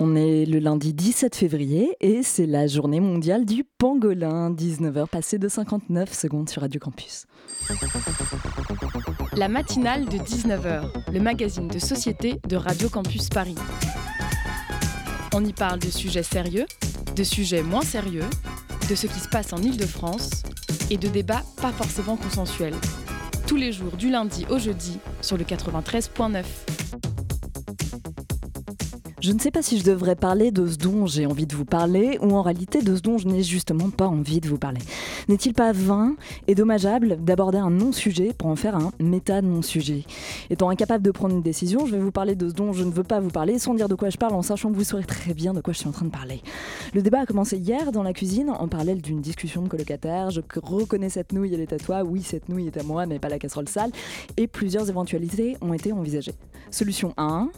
[0.00, 5.38] On est le lundi 17 février et c'est la journée mondiale du pangolin, 19h passé
[5.38, 7.26] de 59 secondes sur Radio Campus.
[9.36, 13.54] La matinale de 19h, le magazine de société de Radio Campus Paris.
[15.32, 16.66] On y parle de sujets sérieux,
[17.14, 18.28] de sujets moins sérieux,
[18.90, 20.42] de ce qui se passe en Ile-de-France
[20.90, 22.74] et de débats pas forcément consensuels.
[23.46, 26.42] Tous les jours du lundi au jeudi sur le 93.9.
[29.24, 31.64] Je ne sais pas si je devrais parler de ce dont j'ai envie de vous
[31.64, 34.82] parler ou en réalité de ce dont je n'ai justement pas envie de vous parler.
[35.28, 36.14] N'est-il pas vain
[36.46, 40.04] et dommageable d'aborder un non-sujet pour en faire un méta-non-sujet?
[40.50, 42.90] Étant incapable de prendre une décision, je vais vous parler de ce dont je ne
[42.90, 45.04] veux pas vous parler sans dire de quoi je parle en sachant que vous saurez
[45.04, 46.42] très bien de quoi je suis en train de parler.
[46.92, 50.32] Le débat a commencé hier dans la cuisine en parallèle d'une discussion de colocataires.
[50.32, 52.02] Je reconnais cette nouille, elle est à toi.
[52.04, 53.90] Oui, cette nouille est à moi, mais pas la casserole sale.
[54.36, 56.34] Et plusieurs éventualités ont été envisagées.
[56.70, 57.48] Solution 1,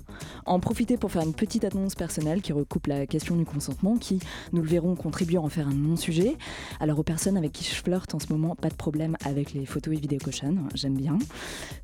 [0.44, 4.20] en profiter pour faire une petite annonce personnelle qui recoupe la question du consentement, qui,
[4.52, 6.36] nous le verrons, contribue à en faire un non-sujet.
[6.80, 9.66] Alors aux personnes avec qui je flirte en ce moment, pas de problème avec les
[9.66, 11.18] photos et vidéos cochonnes, j'aime bien.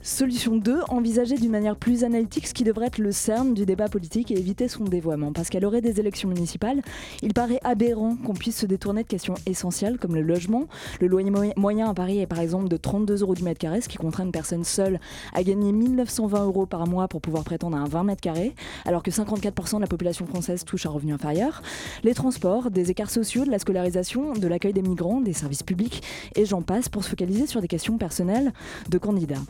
[0.03, 3.89] Solution 2, envisager d'une manière plus analytique ce qui devrait être le cerne du débat
[3.89, 5.33] politique et éviter son dévoiement.
[5.33, 6.83] Parce qu'à l'orée des élections municipales,
[7.23, 10.67] il paraît aberrant qu'on puisse se détourner de questions essentielles comme le logement.
[11.01, 13.89] Le loyer moyen à Paris est par exemple de 32 euros du mètre carré, ce
[13.89, 15.01] qui contraint une personne seule
[15.33, 19.03] à gagner 1920 euros par mois pour pouvoir prétendre à un 20 mètres carrés, alors
[19.03, 21.63] que 54% de la population française touche un revenu inférieur.
[22.03, 26.03] Les transports, des écarts sociaux, de la scolarisation, de l'accueil des migrants, des services publics,
[26.35, 28.53] et j'en passe pour se focaliser sur des questions personnelles
[28.89, 29.43] de candidats.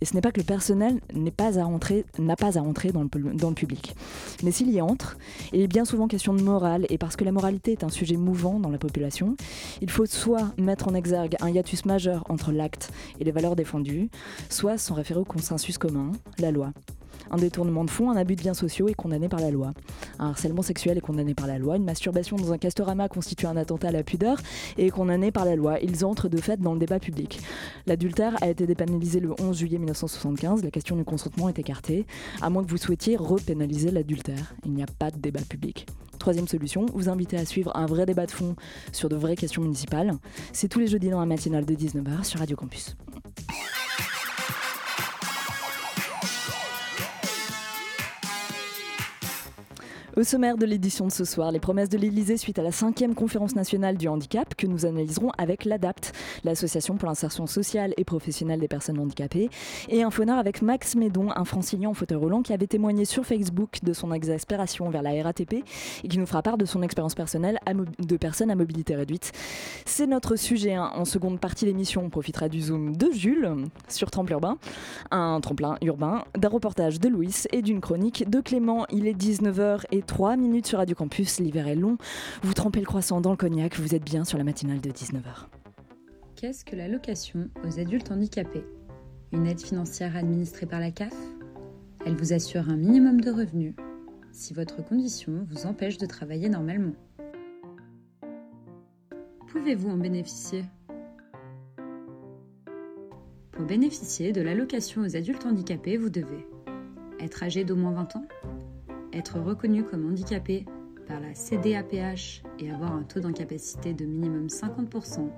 [0.00, 2.04] Et ce n'est pas que le personnel n'a pas à entrer
[2.92, 3.94] dans, le, dans le public.
[4.42, 5.16] Mais s'il y entre,
[5.52, 8.16] il est bien souvent question de morale, et parce que la moralité est un sujet
[8.16, 9.36] mouvant dans la population,
[9.80, 14.10] il faut soit mettre en exergue un hiatus majeur entre l'acte et les valeurs défendues,
[14.50, 16.72] soit s'en référer au consensus commun, la loi.
[17.30, 19.72] Un détournement de fonds, un abus de biens sociaux est condamné par la loi.
[20.18, 21.76] Un harcèlement sexuel est condamné par la loi.
[21.76, 24.38] Une masturbation dans un castorama constitue un attentat à la pudeur
[24.78, 25.80] et est condamné par la loi.
[25.80, 27.40] Ils entrent de fait dans le débat public.
[27.86, 30.62] L'adultère a été dépénalisé le 11 juillet 1975.
[30.62, 32.06] La question du consentement est écartée,
[32.40, 34.54] à moins que vous souhaitiez repénaliser l'adultère.
[34.64, 35.86] Il n'y a pas de débat public.
[36.18, 38.56] Troisième solution, vous inviter à suivre un vrai débat de fond
[38.92, 40.12] sur de vraies questions municipales.
[40.52, 42.96] C'est tous les jeudis dans la matinale de 19h sur Radio Campus.
[50.18, 53.14] Au sommaire de l'édition de ce soir, les promesses de l'Élysée suite à la cinquième
[53.14, 58.58] conférence nationale du handicap que nous analyserons avec l'ADAPT, l'association pour l'insertion sociale et professionnelle
[58.58, 59.50] des personnes handicapées,
[59.90, 63.26] et un phonard avec Max Médon, un francilien en fauteuil roulant qui avait témoigné sur
[63.26, 65.62] Facebook de son exaspération vers la RATP
[66.02, 67.58] et qui nous fera part de son expérience personnelle
[67.98, 69.32] de personnes à mobilité réduite.
[69.84, 70.72] C'est notre sujet.
[70.72, 70.92] Hein.
[70.94, 73.50] En seconde partie de l'émission, on profitera du zoom de Jules
[73.90, 74.56] sur Tremple Urbain,
[75.10, 78.86] un tremplin urbain, d'un reportage de Louis et d'une chronique de Clément.
[78.90, 81.98] Il est 19h et 3 minutes sur Radio Campus, l'hiver est long.
[82.42, 85.48] Vous trempez le croissant dans le cognac, vous êtes bien sur la matinale de 19h.
[86.36, 88.64] Qu'est-ce que l'allocation aux adultes handicapés?
[89.32, 91.14] Une aide financière administrée par la CAF
[92.04, 93.74] Elle vous assure un minimum de revenus
[94.32, 96.92] si votre condition vous empêche de travailler normalement.
[99.48, 100.64] Pouvez-vous en bénéficier?
[103.52, 106.46] Pour bénéficier de l'allocation aux adultes handicapés, vous devez
[107.18, 108.26] être âgé d'au moins 20 ans
[109.16, 110.64] être reconnu comme handicapé
[111.08, 115.28] par la CDAPH et avoir un taux d'incapacité de minimum 50%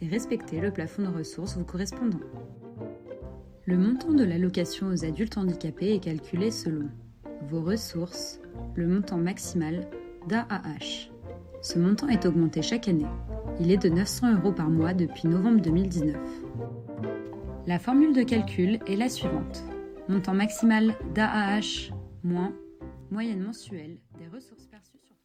[0.00, 2.20] et respecter le plafond de ressources vous correspondant.
[3.66, 6.88] Le montant de l'allocation aux adultes handicapés est calculé selon
[7.48, 8.40] vos ressources,
[8.74, 9.88] le montant maximal
[10.26, 11.10] d'AAH.
[11.62, 13.06] Ce montant est augmenté chaque année.
[13.60, 16.16] Il est de 900 euros par mois depuis novembre 2019.
[17.66, 19.62] La formule de calcul est la suivante.
[20.08, 21.92] Montant maximal d'AAH
[22.24, 22.52] moins
[23.10, 25.16] moyenne mensuelle des ressources perçues sur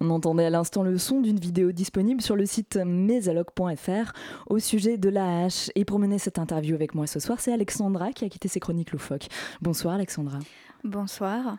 [0.00, 4.12] on entendait à l'instant le son d'une vidéo disponible sur le site mesalog.fr
[4.46, 5.70] au sujet de l'AH.
[5.74, 8.60] Et pour mener cette interview avec moi ce soir, c'est Alexandra qui a quitté ses
[8.60, 9.28] chroniques loufoques.
[9.60, 10.38] Bonsoir Alexandra.
[10.84, 11.58] Bonsoir.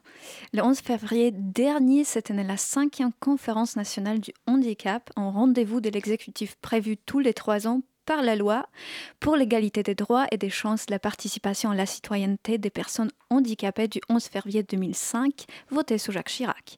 [0.53, 6.55] Le 11 février dernier, c'était la cinquième conférence nationale du handicap, en rendez-vous de l'exécutif
[6.61, 8.67] prévu tous les trois ans par la loi
[9.19, 13.87] pour l'égalité des droits et des chances la participation à la citoyenneté des personnes handicapées
[13.87, 16.77] du 11 février 2005, votée sous Jacques Chirac.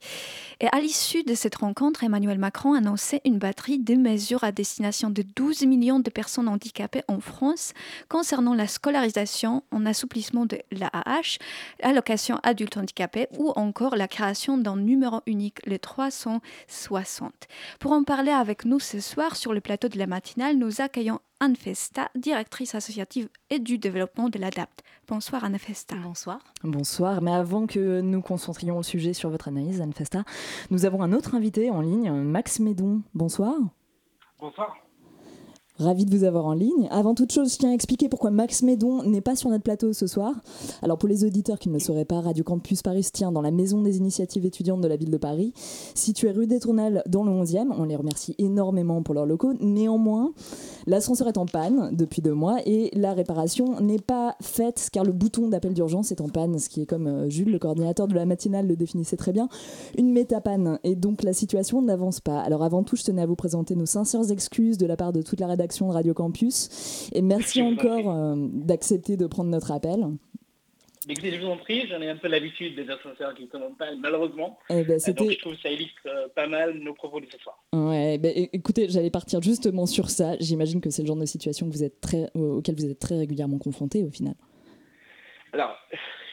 [0.59, 5.09] Et à l'issue de cette rencontre, Emmanuel Macron annonçait une batterie de mesures à destination
[5.09, 7.71] de 12 millions de personnes handicapées en France
[8.09, 11.37] concernant la scolarisation en assouplissement de l'AAH,
[11.81, 17.31] l'allocation adulte handicapé ou encore la création d'un numéro unique, le 360.
[17.79, 21.20] Pour en parler avec nous ce soir sur le plateau de la matinale, nous accueillons
[21.43, 24.83] Anne Festa, directrice associative et du développement de l'ADAPT.
[25.07, 25.95] Bonsoir Anne Festa.
[25.95, 26.39] Bonsoir.
[26.63, 30.23] Bonsoir, mais avant que nous concentrions le sujet sur votre analyse, Anne Festa,
[30.69, 33.01] nous avons un autre invité en ligne, Max Médon.
[33.15, 33.55] Bonsoir.
[34.39, 34.77] Bonsoir.
[35.81, 36.87] Ravi de vous avoir en ligne.
[36.91, 39.93] Avant toute chose, je tiens à expliquer pourquoi Max Médon n'est pas sur notre plateau
[39.93, 40.35] ce soir.
[40.83, 43.41] Alors pour les auditeurs qui ne le sauraient pas, Radio Campus Paris se tient dans
[43.41, 45.53] la maison des initiatives étudiantes de la ville de Paris,
[45.95, 47.69] située rue des Tournelles dans le 11e.
[47.75, 49.53] On les remercie énormément pour leurs locaux.
[49.59, 50.33] Néanmoins,
[50.85, 55.13] l'ascenseur est en panne depuis deux mois et la réparation n'est pas faite car le
[55.13, 58.13] bouton d'appel d'urgence est en panne, ce qui est comme euh, Jules, le coordinateur de
[58.13, 59.49] la matinale, le définissait très bien,
[59.97, 60.77] une métapanne.
[60.83, 62.39] Et donc la situation n'avance pas.
[62.41, 65.23] Alors avant tout, je tenais à vous présenter nos sincères excuses de la part de
[65.23, 67.09] toute la rédaction de Radio Campus.
[67.13, 70.05] Et merci encore euh, d'accepter de prendre notre appel.
[71.09, 73.95] Écoutez, je vous en prie, j'en ai un peu l'habitude des ascenseurs qui ne pas,
[73.95, 74.59] malheureusement.
[74.69, 77.25] Eh ben, euh, donc je trouve que ça illustre euh, pas mal nos propos de
[77.31, 77.57] ce soir.
[77.73, 80.35] Ouais, ben, écoutez, j'allais partir justement sur ça.
[80.39, 83.17] J'imagine que c'est le genre de situation que vous êtes très, auquel vous êtes très
[83.17, 84.35] régulièrement confronté au final.
[85.53, 85.75] Alors,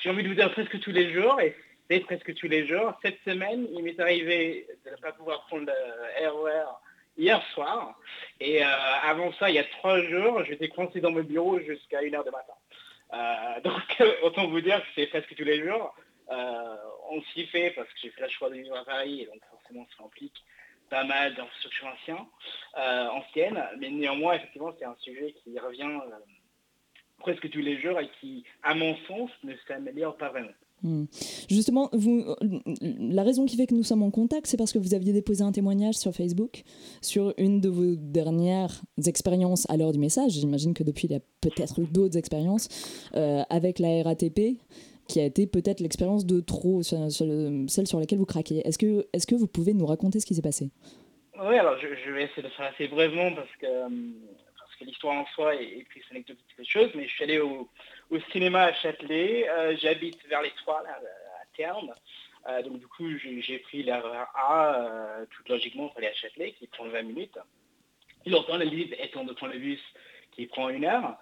[0.02, 1.54] j'ai envie de vous dire presque tous les jours, et
[1.90, 2.92] c'est presque tous les jours.
[3.02, 6.66] Cette semaine, il m'est arrivé de ne pas pouvoir prendre le RER
[7.18, 7.98] hier soir.
[8.40, 8.68] Et euh,
[9.02, 12.30] avant ça, il y a trois jours, j'étais coincé dans mon bureau jusqu'à 1h du
[12.30, 12.54] matin.
[13.12, 15.94] Euh, donc, autant vous dire que c'est presque tous les jours.
[16.30, 16.76] Euh,
[17.10, 19.40] on s'y fait parce que j'ai fait la choix de vivre à Paris et donc
[19.50, 20.44] forcément ça implique
[20.90, 21.88] pas mal d'infrastructures
[22.74, 23.62] anciennes.
[23.78, 26.00] Mais néanmoins, effectivement, c'est un sujet qui revient
[27.18, 30.52] presque tous les jours et qui, à mon sens, ne s'améliore pas vraiment.
[30.82, 31.04] Hmm.
[31.48, 32.24] Justement, vous,
[32.70, 35.42] la raison qui fait que nous sommes en contact, c'est parce que vous aviez déposé
[35.42, 36.62] un témoignage sur Facebook
[37.02, 40.32] sur une de vos dernières expériences à l'heure du message.
[40.32, 42.68] J'imagine que depuis, il y a peut-être eu d'autres expériences
[43.16, 44.58] euh, avec la RATP
[45.08, 48.66] qui a été peut-être l'expérience de trop, celle sur laquelle vous craquez.
[48.66, 50.70] Est-ce que, est que vous pouvez nous raconter ce qui s'est passé?
[51.40, 53.66] Oui, alors je, vais essayer de faire assez brièvement parce que,
[54.78, 57.68] que l'histoire en soi est, plus anecdotique que chose, mais je suis allé au,
[58.10, 59.48] au cinéma à Châtelet.
[59.48, 61.92] Euh, j'habite vers les Trois, à terme.
[62.48, 66.52] Euh, donc du coup, j'ai pris l'erreur A, euh, tout logiquement, pour aller à Châtelet,
[66.52, 67.38] qui prend 20 minutes.
[68.24, 69.80] Il entend le livre étant de prendre le bus
[70.32, 71.16] qui prend une heure,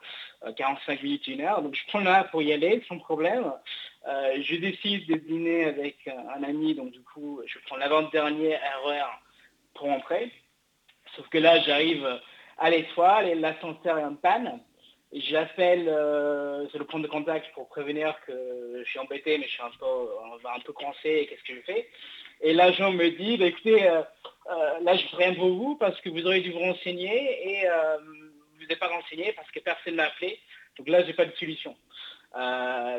[0.57, 1.63] 45 minutes, une heure.
[1.63, 3.51] Donc je prends là pour y aller sans problème.
[4.05, 9.09] je décide de dîner avec un ami, donc du coup, je prends l'avant-dernier erreur
[9.75, 10.33] pour entrer.
[11.15, 12.21] Sauf que là, j'arrive
[12.59, 14.61] à l'étoile et l'ascenseur est en panne.
[15.19, 19.63] J'appelle euh, le point de contact pour prévenir que je suis embêté, mais je suis
[19.63, 21.89] un peu, un peu coincé qu'est-ce que je fais?
[22.43, 24.03] Et l'agent me dit, bah, écoutez, euh,
[24.51, 27.67] euh, là je ne rien pour vous parce que vous auriez dû vous renseigner et
[28.59, 30.39] vous n'êtes pas renseigné parce que personne ne m'a appelé.
[30.77, 31.75] Donc là, j'ai pas de solution.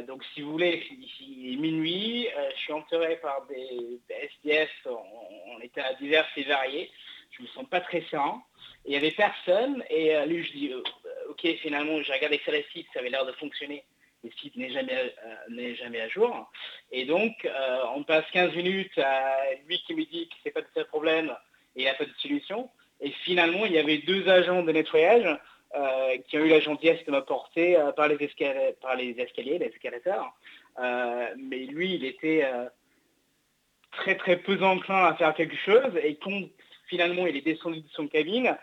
[0.08, 6.26] donc si vous voulez, ici minuit, je suis enterré par des, SDS en, état divers
[6.36, 6.92] et variés.
[7.32, 8.42] Je me sens pas très serein.
[8.88, 10.74] Il n'y avait personne et lui je dis
[11.30, 13.84] ok, finalement, j'ai regardé sur le site, ça avait l'air de fonctionner.
[14.24, 15.14] Le site n'est jamais,
[15.56, 16.50] euh, jamais à jour.
[16.92, 19.38] Et donc, euh, on passe 15 minutes à
[19.68, 21.30] lui qui me dit que c'est pas de problème
[21.76, 22.70] et il n'y a pas de solution.
[23.00, 25.38] Et finalement, il y avait deux agents de nettoyage
[25.76, 30.34] euh, qui ont eu la gentillesse de m'apporter par, les escaliers, les les escalateurs.
[31.38, 32.44] mais lui, il était
[33.92, 35.96] très très peu enclin à faire quelque chose.
[36.04, 36.42] Et quand
[36.88, 38.58] finalement il est descendu de son cabine,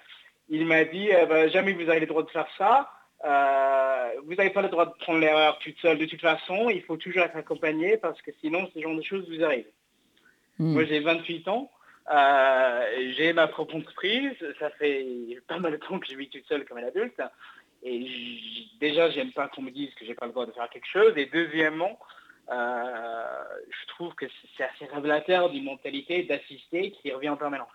[0.48, 2.90] il m'a dit euh, bah, jamais vous avez le droit de faire ça.
[3.24, 5.98] Euh, vous n'avez pas le droit de prendre l'erreur toute seule.
[5.98, 9.26] De toute façon, il faut toujours être accompagné parce que sinon, ce genre de choses
[9.28, 9.70] vous arrivent.
[10.58, 10.74] Hmm.
[10.74, 11.70] Moi, j'ai 28 ans.
[12.14, 14.32] Euh, j'ai ma propre entreprise.
[14.58, 15.06] Ça fait
[15.48, 17.20] pas mal de temps que je vis toute seule comme un adulte.
[17.82, 18.06] Et
[18.80, 21.14] déjà, j'aime pas qu'on me dise que j'ai pas le droit de faire quelque chose.
[21.16, 21.98] Et deuxièmement,
[22.50, 27.68] je trouve que c'est assez révélateur d'une mentalité d'assister qui revient en permanence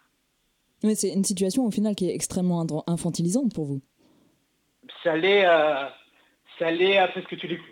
[0.96, 3.82] c'est une situation au final qui est extrêmement infantilisante pour vous.
[5.04, 5.86] Ça l'est, euh,
[6.58, 7.66] ça l'est à ce que tu l'écoutes.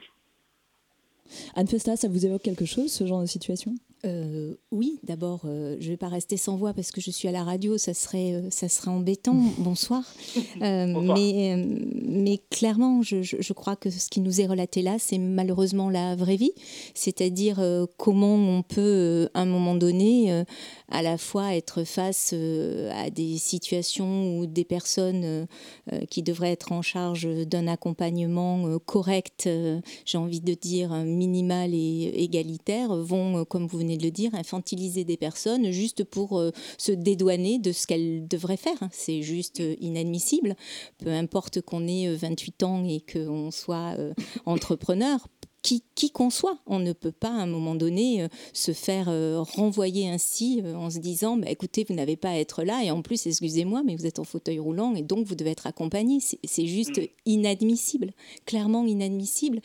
[1.56, 3.76] Anne Festa, ça vous évoque quelque chose, ce genre de situation?
[4.06, 7.28] Euh, oui, d'abord, euh, je ne vais pas rester sans voix parce que je suis
[7.28, 9.42] à la radio, ça serait, euh, ça serait embêtant.
[9.58, 10.04] Bonsoir.
[10.60, 11.66] mais,
[12.04, 16.16] mais clairement, je, je, crois que ce qui nous est relaté là, c'est malheureusement la
[16.16, 16.52] vraie vie.
[16.94, 17.60] C'est-à-dire
[17.98, 20.44] comment on peut, à un moment donné,
[20.90, 25.48] à la fois être face à des situations où des personnes
[26.10, 29.50] qui devraient être en charge d'un accompagnement correct,
[30.06, 35.06] j'ai envie de dire minimal et égalitaire, vont, comme vous venez de le dire, infantiliser
[35.06, 38.78] des personnes juste pour euh, se dédouaner de ce qu'elles devraient faire.
[38.92, 40.56] C'est juste euh, inadmissible.
[40.98, 43.96] Peu importe qu'on ait 28 euh, ans et qu'on soit
[44.46, 45.28] entrepreneur,
[45.68, 46.60] qui, qui qu'on soit.
[46.66, 50.90] On ne peut pas à un moment donné euh, se faire euh, renvoyer ainsi en
[50.90, 53.98] se disant bah, écoutez, vous n'avez pas à être là et en plus, excusez-moi, mais
[53.98, 56.20] vous êtes en fauteuil roulant et donc vous devez être accompagné.
[56.22, 57.08] C'est juste mm.
[57.26, 58.14] inadmissible,
[58.46, 59.60] clairement inadmissible.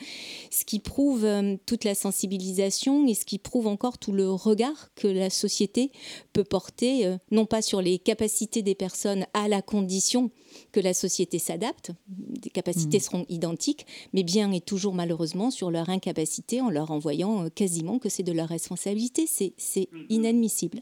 [0.51, 1.25] Ce qui prouve
[1.67, 5.93] toute la sensibilisation et ce qui prouve encore tout le regard que la société
[6.33, 10.33] peut porter, non pas sur les capacités des personnes à la condition
[10.73, 13.03] que la société s'adapte, des capacités mm.
[13.03, 17.99] seront identiques, mais bien et toujours malheureusement sur leur incapacité en leur envoyant euh, quasiment
[17.99, 19.27] que c'est de leur responsabilité.
[19.27, 20.07] C'est mm-hmm.
[20.09, 20.81] inadmissible.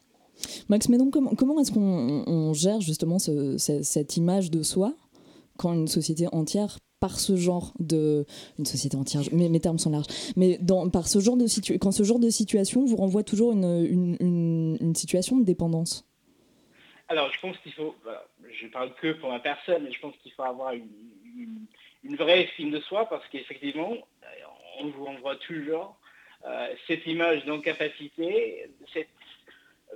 [0.68, 4.94] Max, mais donc comment, comment est-ce qu'on gère justement cette image de soi
[5.58, 8.24] quand une société entière par ce genre de
[8.58, 11.78] une société entière mes, mes termes sont larges mais dans, par ce genre de situ,
[11.78, 16.06] quand ce genre de situation vous renvoie toujours une, une, une situation de dépendance?
[17.08, 17.94] Alors je pense qu'il faut
[18.60, 22.70] je parle que pour ma personne, mais je pense qu'il faut avoir une, vraie estime
[22.70, 23.94] de soi parce qu'effectivement,
[24.80, 25.96] on vous envoie toujours
[26.46, 29.08] euh, cette image d'incapacité, cette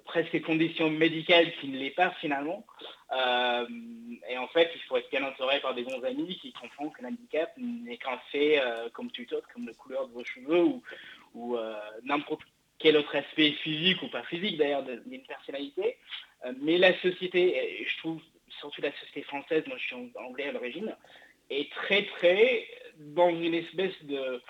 [0.05, 2.67] presque condition médicale qui ne l'est pas finalement.
[3.13, 3.67] Euh,
[4.29, 7.03] et en fait, il faut être bien entouré par des bons amis qui comprennent que
[7.03, 10.65] l'handicap n'est qu'un fait euh, comme tout autre, comme la couleur de vos cheveux
[11.35, 11.57] ou,
[12.05, 12.43] n'importe
[12.79, 15.97] quel autre aspect physique ou pas physique d'ailleurs d'une personnalité.
[16.61, 18.21] mais la société, je trouve,
[18.61, 20.95] surtout la société française, moi je suis anglais à l'origine,
[21.51, 24.41] est très très dans une espèce de,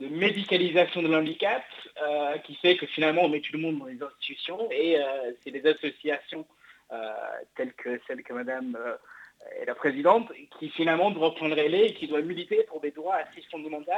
[0.00, 1.62] médicalisation de l'handicap
[2.02, 5.32] euh, qui fait que finalement on met tout le monde dans les institutions et euh,
[5.42, 6.46] c'est des associations
[6.92, 7.12] euh,
[7.56, 8.76] telles que celle que Madame
[9.60, 13.16] est la présidente qui finalement doivent prendre relais et qui doivent militer pour des droits
[13.16, 13.92] assez fondamentaux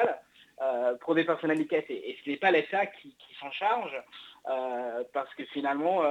[1.01, 2.03] pour des personnes handicapées.
[2.09, 3.95] Et ce n'est pas l'État qui s'en charge.
[5.13, 6.03] Parce que finalement,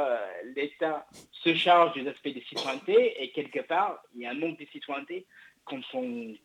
[0.56, 4.60] l'État se charge des aspects des citoyennetés et quelque part, il y a un manque
[4.60, 5.26] de citoyenneté
[5.66, 6.36] quand on,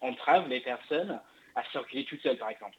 [0.00, 1.20] entrave les personnes
[1.54, 2.76] à circuler toutes seules, par exemple.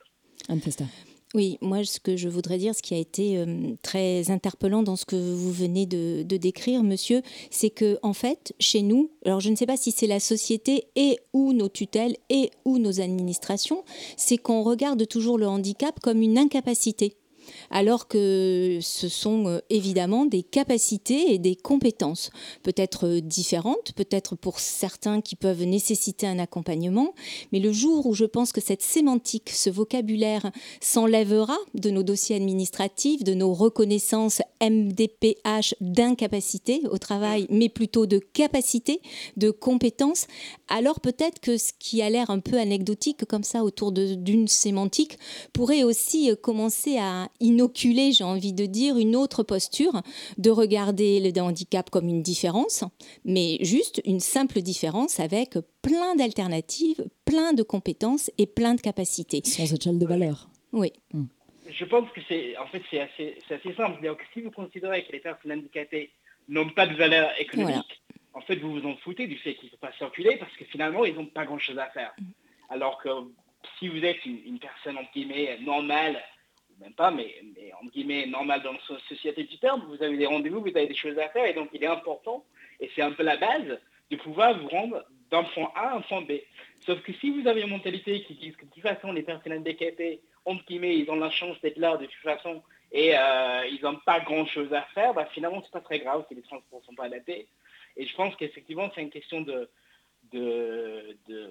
[1.34, 4.98] Oui, moi, ce que je voudrais dire, ce qui a été euh, très interpellant dans
[4.98, 9.40] ce que vous venez de, de décrire, monsieur, c'est que, en fait, chez nous, alors
[9.40, 13.00] je ne sais pas si c'est la société et ou nos tutelles et ou nos
[13.00, 13.86] administrations,
[14.18, 17.16] c'est qu'on regarde toujours le handicap comme une incapacité
[17.70, 22.32] alors que ce sont euh, évidemment des capacités et des compétences,
[22.64, 27.14] peut-être euh, différentes, peut-être pour certains qui peuvent nécessiter un accompagnement,
[27.52, 32.36] mais le jour où je pense que cette sémantique, ce vocabulaire s'enlèvera de nos dossiers
[32.36, 39.02] administratifs, de nos reconnaissances MDPH d'incapacité au travail, mais plutôt de capacité,
[39.38, 40.28] de compétences,
[40.68, 45.18] alors peut-être que ce qui a l'air un peu anecdotique comme ça autour d'une sémantique
[45.54, 50.02] pourrait aussi euh, commencer à inoculer, j'ai envie de dire, une autre posture,
[50.38, 52.84] de regarder le handicap comme une différence,
[53.26, 59.42] mais juste une simple différence avec plein d'alternatives, plein de compétences et plein de capacités.
[59.44, 60.48] Sans échelle de valeur.
[60.72, 60.94] Oui.
[61.14, 61.26] Hmm.
[61.70, 64.04] Je pense que c'est en fait c'est assez, assez, simple.
[64.04, 66.12] Donc, si vous considérez que les personnes handicapées
[66.50, 68.02] n'ont pas de valeur économique,
[68.34, 70.66] en fait vous vous en foutez du fait qu'ils ne peuvent pas circuler parce que
[70.66, 72.14] finalement ils n'ont pas grand chose à faire.
[72.20, 72.26] Hmm.
[72.70, 73.10] Alors que
[73.80, 76.22] si vous êtes une, une personne entre guillemets normale
[76.82, 80.26] même pas, mais, mais en guillemets normal dans la société du terme, vous avez des
[80.26, 82.44] rendez-vous, vous avez des choses à faire, et donc il est important,
[82.80, 86.02] et c'est un peu la base, de pouvoir vous rendre d'un point A à un
[86.02, 86.34] point B.
[86.82, 89.54] Sauf que si vous avez une mentalité qui dit que de toute façon les personnes
[89.54, 92.62] handicapées, entre guillemets, ils ont la chance d'être là de toute façon,
[92.92, 96.36] et euh, ils n'ont pas grand-chose à faire, bah, finalement c'est pas très grave si
[96.36, 97.48] les transports ne sont pas adaptés.
[97.96, 99.70] Et je pense qu'effectivement c'est une question de,
[100.34, 101.50] de de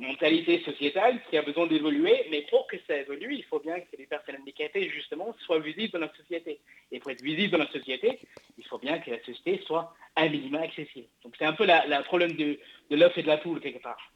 [0.00, 3.96] mentalité sociétale qui a besoin d'évoluer, mais pour que ça évolue, il faut bien que
[3.98, 6.60] les personnes handicapées, justement, soient visibles dans la société.
[6.90, 8.18] Et pour être visible dans la société,
[8.58, 11.06] il faut bien que la société soit un minimum accessible.
[11.24, 12.58] Donc c'est un peu le problème de,
[12.90, 14.12] de l'œuf et de la poule, quelque part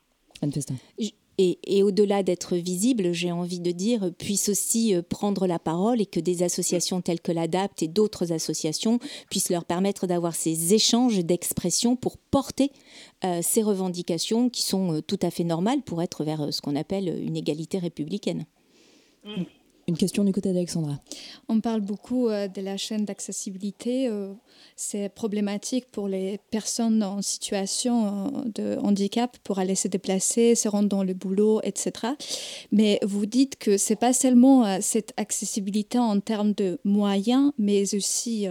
[1.38, 6.06] et, au-delà d'être visible, j'ai envie de dire, puisse aussi euh, prendre la parole et
[6.06, 9.00] que des associations telles que l'ADAPT et d'autres associations
[9.30, 12.70] puissent leur permettre d'avoir ces échanges d'expression pour porter
[13.24, 16.76] euh, ces revendications qui sont euh, tout à fait normales pour être vers ce qu'on
[16.76, 18.46] appelle une égalité républicaine.
[19.24, 19.42] Mm.
[19.86, 20.98] Une question du côté d'Alexandra.
[21.48, 24.08] On parle beaucoup euh, de la chaîne d'accessibilité.
[24.08, 24.32] Euh,
[24.76, 30.68] c'est problématique pour les personnes en situation euh, de handicap pour aller se déplacer, se
[30.68, 32.14] rendre dans le boulot, etc.
[32.72, 38.46] Mais vous dites que c'est pas seulement cette accessibilité en termes de moyens, mais aussi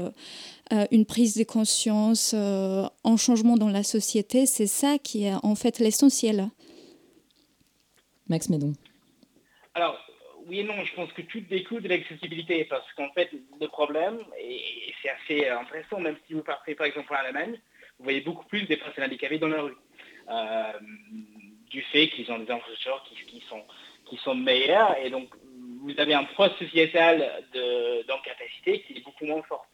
[0.92, 4.46] une prise de conscience, un changement dans la société.
[4.46, 6.50] C'est ça qui est en fait l'essentiel.
[8.30, 8.74] Max Médon.
[9.76, 9.96] Alors,
[10.48, 14.20] oui et non, je pense que tout découle de l'accessibilité parce qu'en fait, le problème,
[14.40, 17.60] et c'est assez intéressant, même si vous partez par exemple en Allemagne,
[17.98, 19.78] vous voyez beaucoup plus des personnes handicapées dans la rue.
[20.30, 20.74] Euh,
[21.70, 23.64] du fait qu'ils ont des infrastructures qui, sont,
[24.06, 25.28] qui sont meilleurs et donc
[25.82, 27.20] vous avez un poids sociétal
[27.54, 29.68] d'incapacité qui est beaucoup moins fort.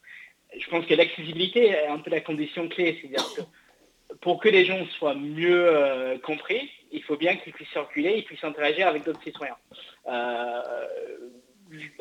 [0.57, 4.65] Je pense que l'accessibilité est un peu la condition clé, c'est-à-dire que pour que les
[4.65, 9.03] gens soient mieux euh, compris, il faut bien qu'ils puissent circuler, ils puissent interagir avec
[9.03, 9.57] d'autres citoyens.
[10.07, 10.61] Euh,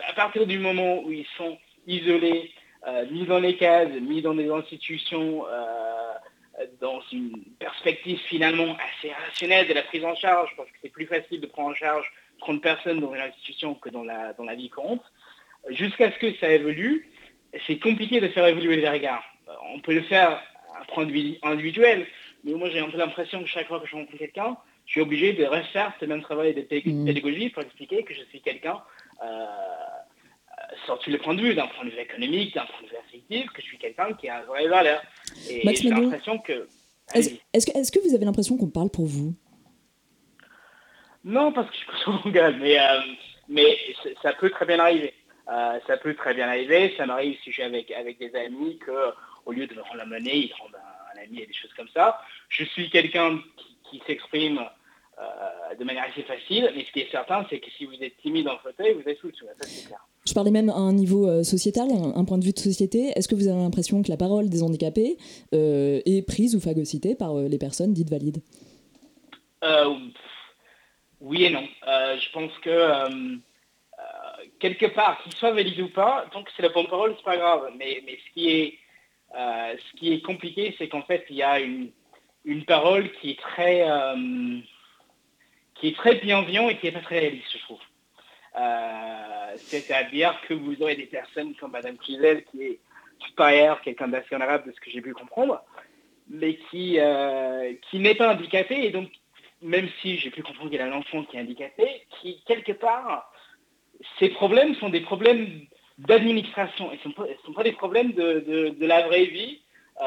[0.07, 2.51] à partir du moment où ils sont isolés,
[2.87, 5.45] euh, mis dans les cases, mis dans des institutions,
[6.81, 11.07] dans une perspective finalement assez rationnelle de la prise en charge, parce que c'est plus
[11.07, 14.55] facile de prendre en charge 30 personnes dans une institution que dans la, dans la
[14.55, 15.03] vie courante,
[15.71, 17.09] jusqu'à ce que ça évolue,
[17.67, 19.25] c'est compliqué de faire évoluer les regards.
[19.75, 20.43] On peut le faire
[20.79, 21.07] à point
[21.43, 22.07] individuel,
[22.45, 24.57] mais moi j'ai un peu l'impression que chaque fois que je rencontre quelqu'un,
[24.89, 27.05] je suis obligé de refaire ce même travail de mm.
[27.05, 28.83] pédagogie pour expliquer que je suis quelqu'un,
[29.23, 29.47] euh,
[30.87, 32.97] sur tous les points de vue, d'un point de vue économique, d'un point de vue
[32.97, 35.03] affectif, que je suis quelqu'un qui a une vraie valeur.
[35.49, 36.67] Et j'ai l'impression que...
[37.15, 39.35] Est-ce que, est que vous avez l'impression qu'on parle pour vous?
[41.23, 43.01] Non, parce que je suis souvent gueule, mais, euh,
[43.49, 43.77] mais
[44.23, 45.13] ça peut très bien arriver.
[45.51, 46.95] Euh, ça peut très bien arriver.
[46.97, 50.07] Ça m'arrive si je suis avec, avec des amis qu'au lieu de me rendre la
[50.07, 52.21] monnaie, ils rendent un, ami et des choses comme ça.
[52.49, 53.39] Je suis quelqu'un
[53.91, 54.61] qui, s'exprime
[55.21, 58.17] euh, de manière assez facile, mais ce qui est certain, c'est que si vous êtes
[58.19, 59.99] timide dans le fauteuil, vous êtes sous ça c'est clair.
[60.27, 63.13] Je parlais même à un niveau euh, sociétal, un, point de vue de société.
[63.17, 65.17] Est-ce que vous avez l'impression que la parole des handicapés
[65.53, 68.43] est prise ou phagocytée par les personnes dites valides?
[71.21, 71.67] Oui et non.
[71.85, 73.39] je pense que
[74.59, 77.37] quelque part, qu'il soit valide ou pas, tant que c'est la bonne parole, c'est pas
[77.37, 77.71] grave.
[77.77, 78.79] Mais, mais ce, qui est,
[79.37, 81.91] euh, ce qui est compliqué, c'est qu'en fait, il y a une,
[82.45, 84.59] une parole qui est très, euh,
[85.79, 87.81] qui est très bienveillante et qui est pas très réaliste, je trouve.
[88.57, 92.79] Euh, c'est-à-dire que vous aurez des personnes comme Madame Cluzel, qui est
[93.27, 95.63] supérieure, quelqu'un d'assez honorable de ce que j'ai pu comprendre,
[96.29, 96.99] mais qui,
[97.91, 99.11] qui n'est pas handicapé, et donc,
[99.63, 102.73] même si j'ai pu comprendre qu'il y a un enfant qui est handicapé, qui, quelque
[102.73, 103.33] part,
[104.19, 105.67] ces problèmes sont des problèmes
[105.99, 106.91] d'administration.
[106.93, 109.61] Ils ne sont, pas des problèmes de, la vraie vie.
[110.01, 110.05] Euh,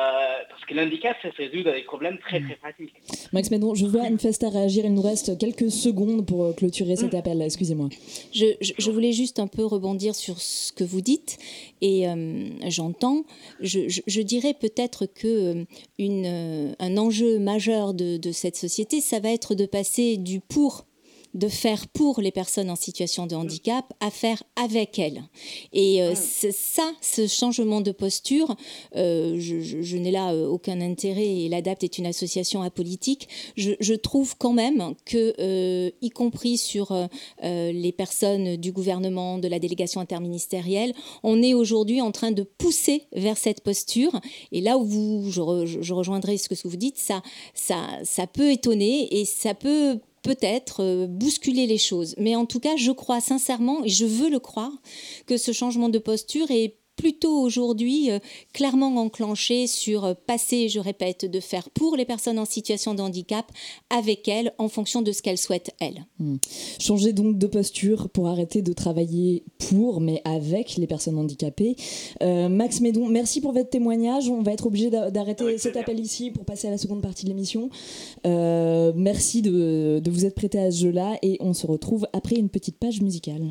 [0.50, 2.94] parce que l'handicap, ça se résout dans des problèmes très très pratiques.
[3.34, 4.86] Max Médon, je vois Anne Festa réagir.
[4.86, 7.18] Il nous reste quelques secondes pour euh, clôturer cet mm.
[7.18, 7.42] appel.
[7.42, 7.90] Excusez-moi.
[8.34, 11.38] Je, voulais juste un peu rebondir sur ce que vous dites.
[11.82, 13.26] Et euh, j'entends.
[13.60, 15.66] Je, dirais peut-être que
[16.00, 20.86] une, un enjeu majeur de, de cette société, ça va être de passer du pour
[21.34, 25.24] de faire pour les personnes en situation de handicap à faire avec elles.
[25.74, 26.52] Et euh, mm.
[26.52, 28.56] ça, ce changement de posture,
[28.96, 33.30] euh, je, n'ai là euh, aucun intérêt et l'ADAPT est une association apolitique.
[33.56, 37.10] Je, je trouve quand même que, y compris sur
[37.42, 43.04] les personnes du gouvernement, de la délégation interministérielle, on est aujourd'hui en train de pousser
[43.14, 44.20] vers cette posture.
[44.52, 47.22] Et là où vous, je, rejoindrai ce que vous dites, ça,
[47.54, 52.16] ça, ça peut étonner et ça peut peut-être euh, bousculer les choses.
[52.18, 54.72] Mais en tout cas, je crois sincèrement, et je veux le croire,
[55.26, 58.20] que ce changement de posture est plutôt aujourd'hui euh,
[58.54, 63.02] clairement enclenché sur euh, passer, je répète, de faire pour les personnes en situation de
[63.02, 63.52] handicap
[63.90, 66.06] avec elles en fonction de ce qu'elles souhaitent elles.
[66.20, 66.36] Hmm.
[66.80, 71.76] Changer donc de posture pour arrêter de travailler pour, mais avec les personnes handicapées.
[72.22, 74.30] Euh, Max Médon, merci pour votre témoignage.
[74.30, 77.30] On va être obligé d'arrêter cet appel ici pour passer à la seconde partie de
[77.30, 77.72] l'émission.
[78.24, 82.50] merci de, de vous être prêté à ce jeu-là et on se retrouve après une
[82.50, 83.42] petite page musicale.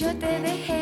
[0.00, 0.79] yo te dejé.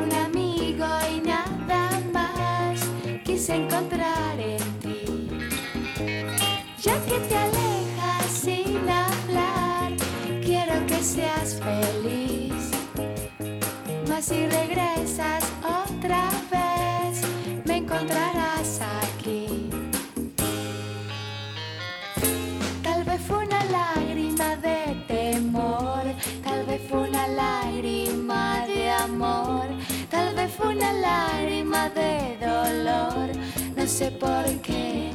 [0.00, 2.80] un amigo y nada más
[3.24, 5.28] quise encontrar en ti.
[6.82, 9.92] Ya que te alejas sin hablar,
[10.42, 12.70] quiero que seas feliz.
[14.08, 17.22] Mas si regresas otra vez,
[17.64, 18.43] me encontrarás.
[33.94, 35.13] Sé por qué.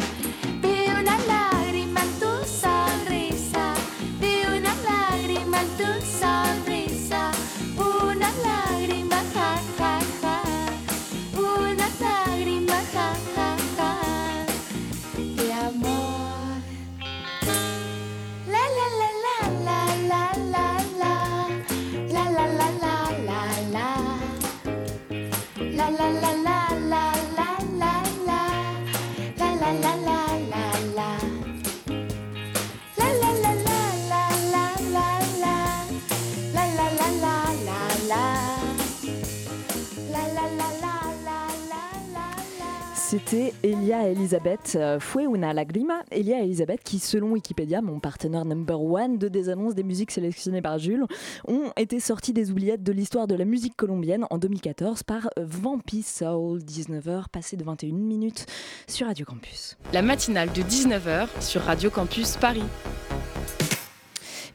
[43.30, 46.02] C'était Elia Elisabeth euh, Fue una lagrima.
[46.10, 50.63] Elia Elisabeth, qui, selon Wikipédia, mon partenaire number one de des annonces des musiques sélectionnées
[50.63, 51.06] par Jules,
[51.48, 56.02] ont été sortis des oubliettes de l'histoire de la musique colombienne en 2014 par Vampi
[56.02, 58.48] Soul, 19h, passé de 21 minutes
[58.88, 59.78] sur Radio Campus.
[59.94, 62.63] La matinale de 19h sur Radio Campus Paris.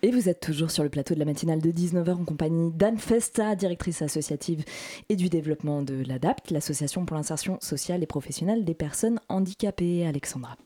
[0.05, 2.99] Et vous êtes toujours sur le plateau de la matinale de 19h en compagnie d'Anne
[2.99, 4.63] Festa, directrice associative
[5.09, 10.07] et du développement de l'ADAPT, l'association pour l'insertion sociale et professionnelle des personnes handicapées.
[10.07, 10.59] Alexandra.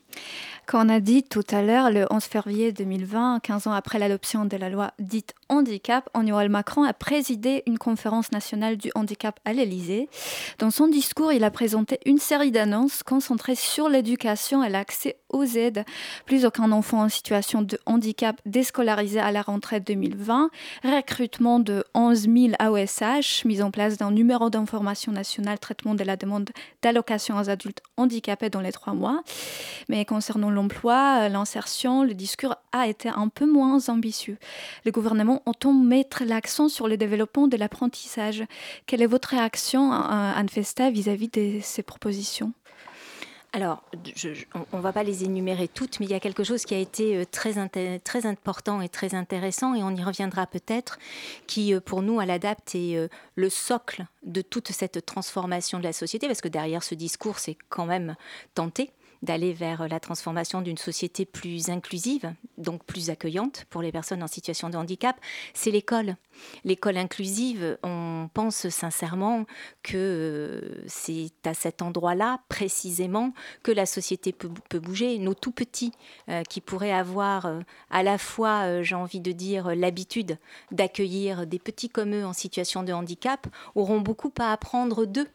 [0.69, 4.45] Comme on a dit tout à l'heure, le 11 février 2020, 15 ans après l'adoption
[4.45, 9.55] de la loi dite handicap, Emmanuel Macron a présidé une conférence nationale du handicap à
[9.55, 10.11] l'Élysée.
[10.59, 15.45] Dans son discours, il a présenté une série d'annonces concentrées sur l'éducation et l'accès aux
[15.45, 15.87] aides.
[16.27, 20.51] Plus aucun enfant en situation de handicap déscolarisé à la rentrée 2020,
[20.85, 26.17] recrutement de 11 000 AOSH, mise en place d'un numéro d'information national, traitement de la
[26.17, 26.51] demande
[26.83, 29.23] d'allocation aux adultes handicapés dans les trois mois.
[29.89, 34.39] Mais concernant l'emploi, l'insertion, le discours a été un peu moins ambitieux.
[34.85, 38.43] Le gouvernement entend mettre l'accent sur le développement de l'apprentissage.
[38.87, 42.53] Quelle est votre réaction, Anne Festa, vis-à-vis de ces propositions?
[43.55, 43.83] Alors,
[44.73, 46.79] on ne va pas les énumérer toutes, mais il y a quelque chose qui a
[46.79, 47.55] été très,
[48.01, 50.99] très important et très intéressant, et on y reviendra peut-être,
[51.47, 56.27] qui pour nous à l'ADAPT est le socle de toute cette transformation de la société,
[56.27, 58.17] parce que derrière ce discours, c'est quand même
[58.55, 58.91] tenté
[59.23, 64.29] d'aller vers la transformation d'une société plus inclusive, donc plus accueillante pour les personnes en
[64.29, 65.17] situation de handicap,
[65.55, 66.17] c'est l'école.
[66.65, 69.45] L'école inclusive, on pense sincèrement
[69.83, 75.19] que c'est à cet endroit-là, précisément, que la société peut, peut bouger.
[75.19, 75.93] Nos tout petits,
[76.29, 80.39] euh, qui pourraient avoir euh, à la fois, euh, j'ai envie de dire, l'habitude
[80.71, 85.29] d'accueillir des petits comme eux en situation de handicap, auront beaucoup à apprendre d'eux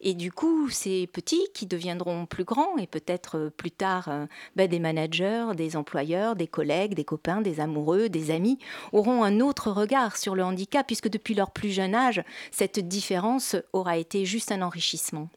[0.00, 4.68] et du coup, ces petits qui deviendront plus grands et peut-être plus tard euh, ben,
[4.68, 8.58] des managers, des employeurs, des collègues, des copains, des amoureux, des amis,
[8.92, 13.56] auront un autre regard sur le handicap puisque depuis leur plus jeune âge, cette différence
[13.72, 15.28] aura été juste un enrichissement.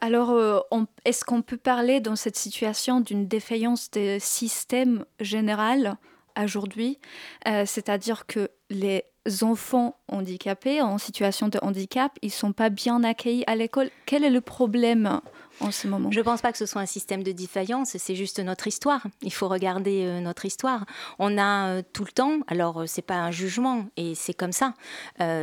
[0.00, 0.60] Alors, euh,
[1.04, 5.96] est-ce qu'on peut parler dans cette situation d'une défaillance des systèmes général
[6.42, 6.98] aujourd'hui,
[7.46, 9.04] euh, c'est-à-dire que les
[9.42, 13.90] enfants handicapés en situation de handicap, ils sont pas bien accueillis à l'école.
[14.06, 15.20] Quel est le problème
[15.60, 16.10] en ce moment?
[16.10, 19.06] Je ne pense pas que ce soit un système de défaillance, c'est juste notre histoire.
[19.22, 20.84] Il faut regarder euh, notre histoire.
[21.18, 24.52] On a euh, tout le temps, alors euh, c'est pas un jugement et c'est comme
[24.52, 24.74] ça,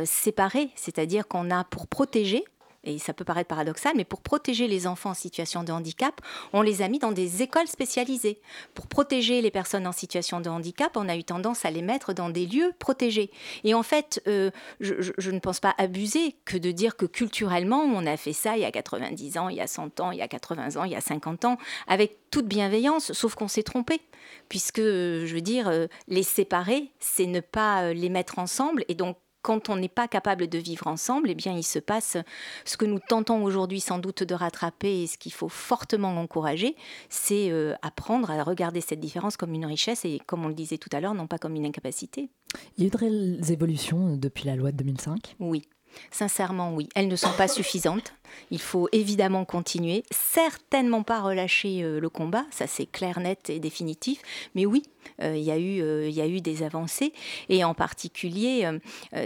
[0.04, 2.44] séparé, c'est-à-dire qu'on a pour protéger
[2.84, 6.20] et ça peut paraître paradoxal, mais pour protéger les enfants en situation de handicap,
[6.52, 8.40] on les a mis dans des écoles spécialisées.
[8.74, 12.12] Pour protéger les personnes en situation de handicap, on a eu tendance à les mettre
[12.12, 13.30] dans des lieux protégés.
[13.64, 17.06] Et en fait, euh, je, je, je, ne pense pas abuser que de dire que
[17.06, 20.10] culturellement, on a fait ça il y a 90 ans, il y a 100 ans,
[20.10, 23.48] il y a 80 ans, il y a 50 ans, avec toute bienveillance, sauf qu'on
[23.48, 24.00] s'est trompé.
[24.48, 25.70] Puisque, je veux dire,
[26.08, 28.84] les séparer, c'est ne pas les mettre ensemble.
[28.88, 32.16] Et donc, quand on n'est pas capable de vivre ensemble, eh bien, il se passe
[32.64, 36.74] ce que nous tentons aujourd'hui sans doute de rattraper et ce qu'il faut fortement encourager,
[37.10, 40.78] c'est euh, apprendre à regarder cette différence comme une richesse et, comme on le disait
[40.78, 42.30] tout à l'heure, non pas comme une incapacité.
[42.78, 45.62] Il y a eu de réelles évolutions depuis la loi de 2005 Oui.
[46.10, 46.88] Sincèrement, oui.
[46.94, 48.14] Elles ne sont pas suffisantes.
[48.50, 53.58] Il faut évidemment continuer, certainement pas relâcher euh, le combat, ça c'est clair, net et
[53.58, 54.20] définitif,
[54.54, 54.82] mais oui,
[55.22, 57.12] euh, il, y a eu, euh, il y a eu des avancées,
[57.48, 58.68] et en particulier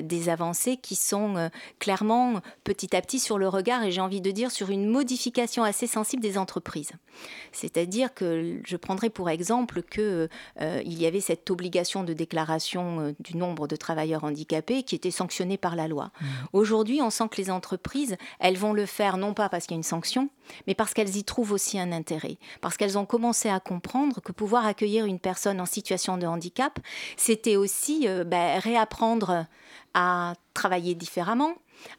[0.03, 4.31] des avancées qui sont clairement petit à petit sur le regard, et j'ai envie de
[4.31, 6.93] dire sur une modification assez sensible des entreprises.
[7.53, 10.29] C'est-à-dire que je prendrai pour exemple qu'il
[10.61, 15.59] il y avait cette obligation de déclaration du nombre de travailleurs handicapés qui était sanctionnée
[15.59, 16.11] par la loi.
[16.21, 16.27] Mmh.
[16.53, 19.77] Aujourd'hui, on sent que les entreprises, elles vont le faire non pas parce qu'il y
[19.77, 20.29] a une sanction,
[20.67, 24.33] mais parce qu'elles y trouvent aussi un intérêt, parce qu'elles ont commencé à comprendre que
[24.33, 26.79] pouvoir accueillir une personne en situation de handicap,
[27.17, 29.47] c'était aussi euh, ben, réapprendre
[29.95, 31.55] à travailler différemment,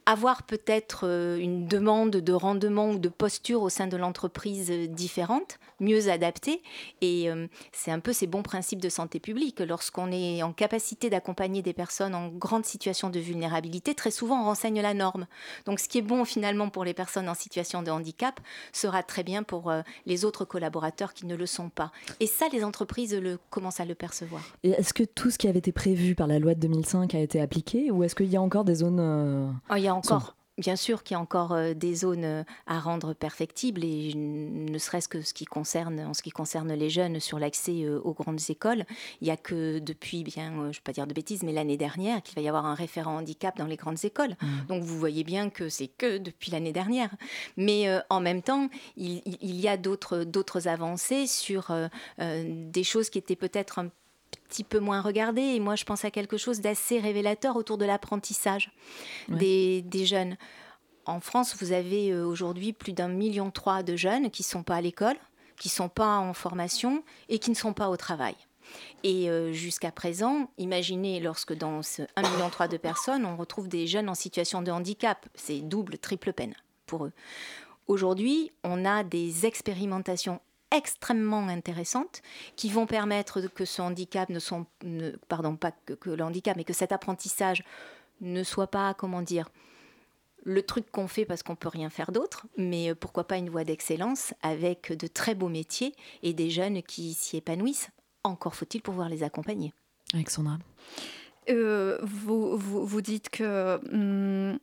[0.06, 4.88] avoir peut-être euh, une demande de rendement ou de posture au sein de l'entreprise euh,
[4.88, 6.62] différente, mieux adaptée.
[7.02, 9.60] Et euh, c'est un peu ces bons principes de santé publique.
[9.60, 14.46] Lorsqu'on est en capacité d'accompagner des personnes en grande situation de vulnérabilité, très souvent on
[14.46, 15.28] renseigne la norme.
[15.66, 18.40] Donc ce qui est bon finalement pour les personnes en situation de handicap
[18.74, 19.72] sera très bien pour
[20.06, 21.92] les autres collaborateurs qui ne le sont pas.
[22.20, 24.42] Et ça, les entreprises le, commencent à le percevoir.
[24.64, 27.20] Et est-ce que tout ce qui avait été prévu par la loi de 2005 a
[27.20, 29.00] été appliqué ou est-ce qu'il y a encore des zones
[29.70, 30.36] Oh, il y a encore.
[30.60, 34.78] Bien sûr qu'il y a encore euh, des zones euh, à rendre perfectibles et ne
[34.78, 38.14] serait-ce que ce qui concerne, en ce qui concerne les jeunes sur l'accès euh, aux
[38.14, 38.84] grandes écoles,
[39.22, 41.78] il n'y a que depuis, bien, je ne vais pas dire de bêtises, mais l'année
[41.78, 44.36] dernière qu'il va y avoir un référent handicap dans les grandes écoles.
[44.42, 44.48] Mmh.
[44.68, 47.16] Donc vous voyez bien que c'est que depuis l'année dernière.
[47.56, 51.72] Mais en même temps, il, il y a d'autres avancées sur
[52.18, 53.90] des choses qui étaient peut-être un
[54.50, 55.42] petit peu moins regardé.
[55.42, 58.72] Et moi, je pense à quelque chose d'assez révélateur autour de l'apprentissage
[59.30, 60.36] des, jeunes.
[61.06, 64.64] En France, vous avez euh, aujourd'hui plus d'un million trois de jeunes qui ne sont
[64.64, 65.16] pas à l'école,
[65.58, 68.36] qui ne sont pas en formation et qui ne sont pas au travail.
[69.04, 73.88] Et euh, jusqu'à présent, imaginez lorsque dans ce 1,3 million de personnes, on retrouve des
[73.88, 75.28] jeunes en situation de handicap.
[75.36, 76.54] C'est double, triple peine
[76.86, 77.14] pour eux.
[77.88, 82.22] Aujourd'hui, on a des expérimentations extrêmement intéressantes
[82.56, 84.66] qui vont permettre que ce handicap ne sont,
[85.28, 87.64] pardon, pas que, le handicap, mais que cet apprentissage
[88.22, 89.50] ne soit pas, comment dire,
[90.44, 93.50] le truc qu'on fait parce qu'on peut rien faire d'autre, mais euh, pourquoi pas une
[93.50, 97.90] voie d'excellence avec de très beaux métiers et des jeunes qui s'y épanouissent.
[98.24, 99.74] Encore faut-il pouvoir les accompagner.
[100.14, 100.58] Alexandra
[101.50, 104.60] euh, vous, vous, dites que hum,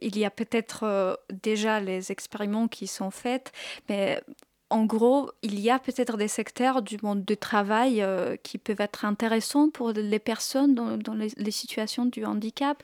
[0.00, 3.52] il y a peut-être euh, déjà les expériments qui sont faits,
[3.88, 4.22] mais
[4.70, 8.80] en gros, il y a peut-être des secteurs du monde du travail euh, qui peuvent
[8.80, 12.82] être intéressants pour les personnes dans, les, situations du handicap,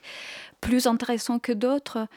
[0.61, 2.07] plus intéressants que d'autres.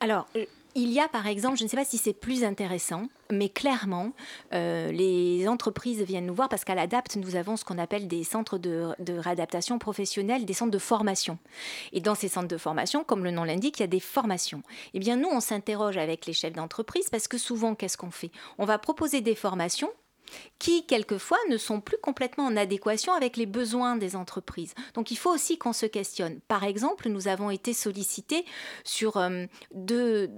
[0.00, 3.08] Alors, euh, il y a par exemple, je ne sais pas si c'est plus intéressant,
[3.30, 4.12] mais clairement,
[4.52, 8.24] euh, les entreprises viennent nous voir parce qu'à l'ADAPT, nous avons ce qu'on appelle des
[8.24, 11.38] centres de, réadaptation professionnelle, des centres de formation.
[11.92, 14.62] Et dans ces centres de formation, comme le nom l'indique, il y a des formations.
[14.94, 18.30] Eh bien, nous, on s'interroge avec les chefs d'entreprise parce que souvent, qu'est-ce qu'on fait?
[18.58, 19.90] On va proposer des formations
[20.58, 24.74] qui, quelquefois, ne sont plus complètement en adéquation avec les besoins des entreprises.
[24.94, 26.40] Donc il faut aussi qu'on se questionne.
[26.48, 28.44] Par exemple, nous avons été sollicités
[28.84, 30.30] sur euh, deux,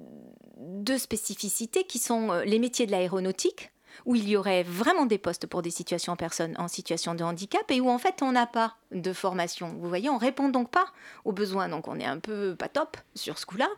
[0.99, 3.71] spécificités qui sont euh, les métiers de l'aéronautique
[4.07, 7.71] où il y aurait vraiment des postes pour des situations personnes en situation de handicap
[7.71, 9.75] et où en fait on n'a pas de formation.
[9.81, 10.87] Vous voyez, on répond donc pas
[11.25, 13.69] aux besoins, donc on est un peu pas top sur ce coup-là.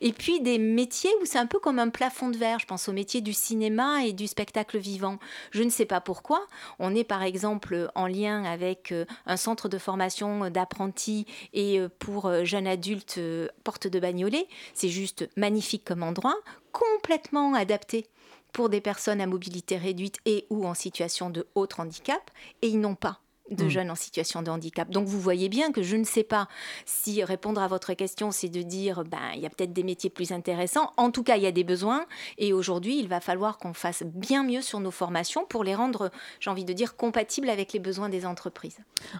[0.00, 2.58] Et puis des métiers où c'est un peu comme un plafond de verre.
[2.58, 5.18] Je pense aux métiers du cinéma et du spectacle vivant.
[5.52, 6.46] Je ne sais pas pourquoi.
[6.78, 11.88] On est par exemple en lien avec euh, un centre de formation d'apprentis et euh,
[11.98, 13.20] pour euh, jeunes adultes
[13.62, 14.46] porte de Bagnolet.
[14.72, 16.36] C'est juste magnifique comme endroit,
[16.72, 18.06] complètement adapté
[18.54, 22.30] pour des personnes à mobilité réduite et ou en situation de haut handicap,
[22.62, 23.68] et ils n'ont pas de hmm.
[23.68, 24.90] jeunes en situation de handicap.
[24.90, 26.48] Donc vous voyez bien que je ne sais pas
[26.86, 30.10] si répondre à votre question, c'est de dire, ben, il y a peut-être des métiers
[30.10, 30.92] plus intéressants.
[30.96, 32.06] En tout cas, il y a des besoins.
[32.38, 36.10] Et aujourd'hui, il va falloir qu'on fasse bien mieux sur nos formations pour les rendre,
[36.40, 38.78] j'ai envie de dire, compatibles avec les besoins des entreprises.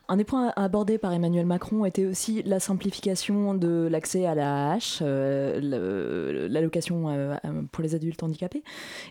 [0.08, 4.72] Un des points abordés par Emmanuel Macron était aussi la simplification de l'accès à la
[4.72, 7.36] hache, euh, l'allocation euh,
[7.72, 8.62] pour les adultes handicapés,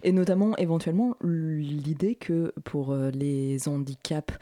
[0.04, 4.34] et notamment éventuellement l'idée que pour euh, les handicaps,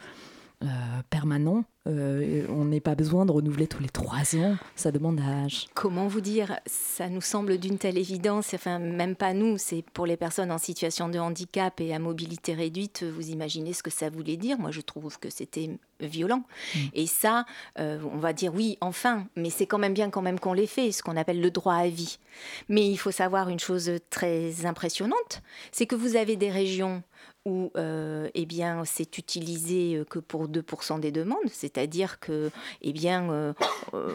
[0.62, 1.64] euh, permanent.
[1.88, 4.56] Euh, on n'est pas besoin de renouveler tous les trois ans.
[4.76, 5.66] Ça demande âge.
[5.74, 8.54] Comment vous dire Ça nous semble d'une telle évidence.
[8.54, 9.58] Enfin, même pas nous.
[9.58, 13.02] C'est pour les personnes en situation de handicap et à mobilité réduite.
[13.02, 15.70] Vous imaginez ce que ça voulait dire Moi, je trouve que c'était
[16.00, 16.44] violent.
[16.74, 16.78] Mm.
[16.94, 17.44] Et ça,
[17.80, 20.66] euh, on va dire oui, enfin, mais c'est quand même bien quand même qu'on l'ait
[20.66, 22.18] fait, ce qu'on appelle le droit à vie.
[22.68, 27.02] Mais il faut savoir une chose très impressionnante, c'est que vous avez des régions
[27.44, 32.50] où euh, eh bien, c'est utilisé euh, que pour 2% des demandes, c'est-à-dire que
[32.82, 33.52] eh bien, euh,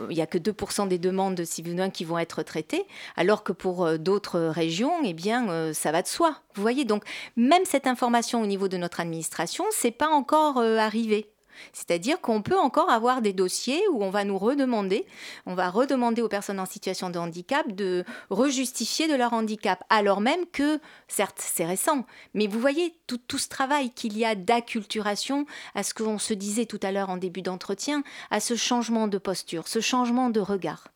[0.09, 1.63] il n'y a que 2% des demandes si
[1.93, 2.85] qui vont être traitées,
[3.15, 6.37] alors que pour d'autres régions, eh bien, ça va de soi.
[6.55, 7.03] Vous voyez, donc
[7.35, 11.29] même cette information au niveau de notre administration, c'est pas encore arrivé.
[11.73, 15.05] C'est-à-dire qu'on peut encore avoir des dossiers où on va nous redemander,
[15.45, 20.21] on va redemander aux personnes en situation de handicap de rejustifier de leur handicap, alors
[20.21, 25.45] même que, certes, c'est récent, mais vous voyez tout, ce travail qu'il y a d'acculturation
[25.75, 29.17] à ce qu'on se disait tout à l'heure en début d'entretien, à ce changement de
[29.17, 30.87] posture, ce changement de regard.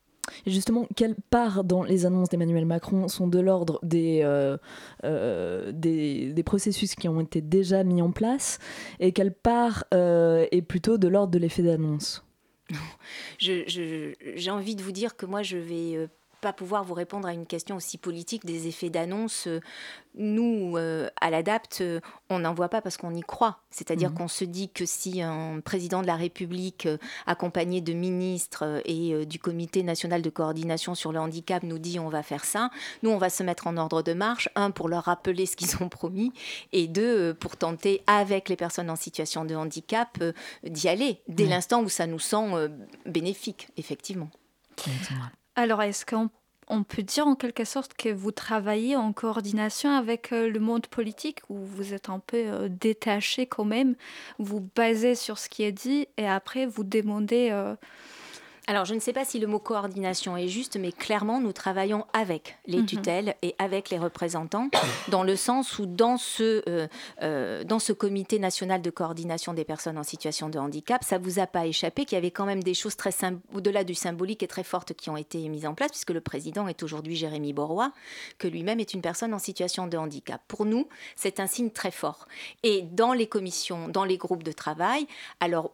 [0.46, 4.56] Justement, quelle part dans les annonces d'Emmanuel Macron sont de l'ordre des, euh,
[5.04, 8.58] euh, des, processus qui ont été déjà mis en place
[9.00, 12.24] et quelle part euh, est plutôt de l'ordre de l'effet d'annonce?
[13.38, 16.08] J'ai envie de vous dire que moi, je vais
[16.42, 19.48] pas pouvoir vous répondre à une question aussi politique des effets d'annonce.
[20.14, 23.60] Nous, euh, à l'ADAPT, euh, on n'en voit pas parce qu'on y croit.
[23.70, 24.14] C'est-à-dire mmh.
[24.14, 29.24] qu'on se dit que si un président de la République, euh, accompagné de ministres et
[29.24, 32.70] du Comité national de coordination sur le handicap, nous dit on va faire ça,
[33.02, 35.80] nous, on va se mettre en ordre de marche, un, pour leur rappeler ce qu'ils
[35.80, 36.32] ont promis,
[36.72, 40.22] et deux, pour tenter, avec les personnes en situation de handicap,
[40.64, 42.68] d'y aller, dès l'instant où ça nous sent
[43.06, 44.30] bénéfique, effectivement.
[45.54, 50.48] Alors, est-ce qu'on peut dire en quelque sorte que vous travaillez en coordination avec euh,
[50.48, 53.94] le monde politique ou vous êtes un peu euh, détaché quand même,
[54.38, 57.76] vous basez sur ce qui est dit et après vous demandez euh,
[58.68, 62.06] alors, je ne sais pas si le mot coordination est juste, mais clairement, nous travaillons
[62.12, 62.86] avec les mhm.
[62.86, 64.68] tutelles et avec les représentants,
[65.08, 66.86] dans le sens où dans ce, euh,
[67.22, 71.40] euh, dans ce comité national de coordination des personnes en situation de handicap, ça vous
[71.40, 73.12] a pas échappé qu'il y avait quand même des choses très
[73.52, 76.68] au-delà du symbolique et très fortes qui ont été mises en place, puisque le président
[76.68, 77.92] est aujourd'hui Jérémy Borrois,
[78.38, 80.40] que lui-même est une personne en situation de handicap.
[80.46, 82.28] Pour nous, c'est un signe très fort.
[82.62, 85.06] Et dans les commissions, dans les groupes de travail,
[85.40, 85.72] alors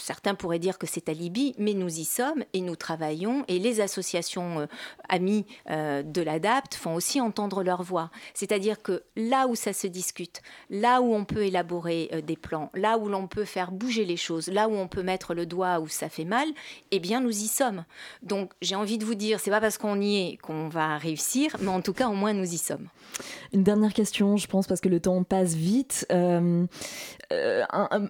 [0.00, 3.80] certains pourraient dire que c'est alibi, mais nous y sommes et nous travaillons et les
[3.80, 4.66] associations euh,
[5.08, 8.10] amies euh, de l'ADAPT font aussi entendre leur voix.
[8.34, 12.70] C'est-à-dire que là où ça se discute, là où on peut élaborer euh, des plans,
[12.74, 15.80] là où l'on peut faire bouger les choses, là où on peut mettre le doigt
[15.80, 16.48] où ça fait mal,
[16.90, 17.84] eh bien nous y sommes.
[18.22, 21.56] Donc j'ai envie de vous dire, c'est pas parce qu'on y est qu'on va réussir,
[21.60, 22.88] mais en tout cas au moins nous y sommes.
[23.52, 26.06] Une dernière question, je pense, parce que le temps passe vite.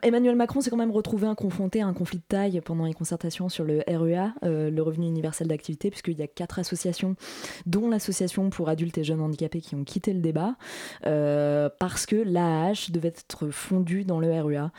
[0.02, 3.48] Emmanuel Macron s'est quand même retrouvé un confronté un conflit de taille pendant les concertations
[3.48, 7.16] sur le REA, euh, le revenu universel d'activité, puisqu'il y a quatre associations,
[7.66, 10.56] dont l'association pour adultes et jeunes handicapés, qui ont quitté le débat,
[11.06, 14.70] euh, parce que l'AH devait être fondu dans le REA.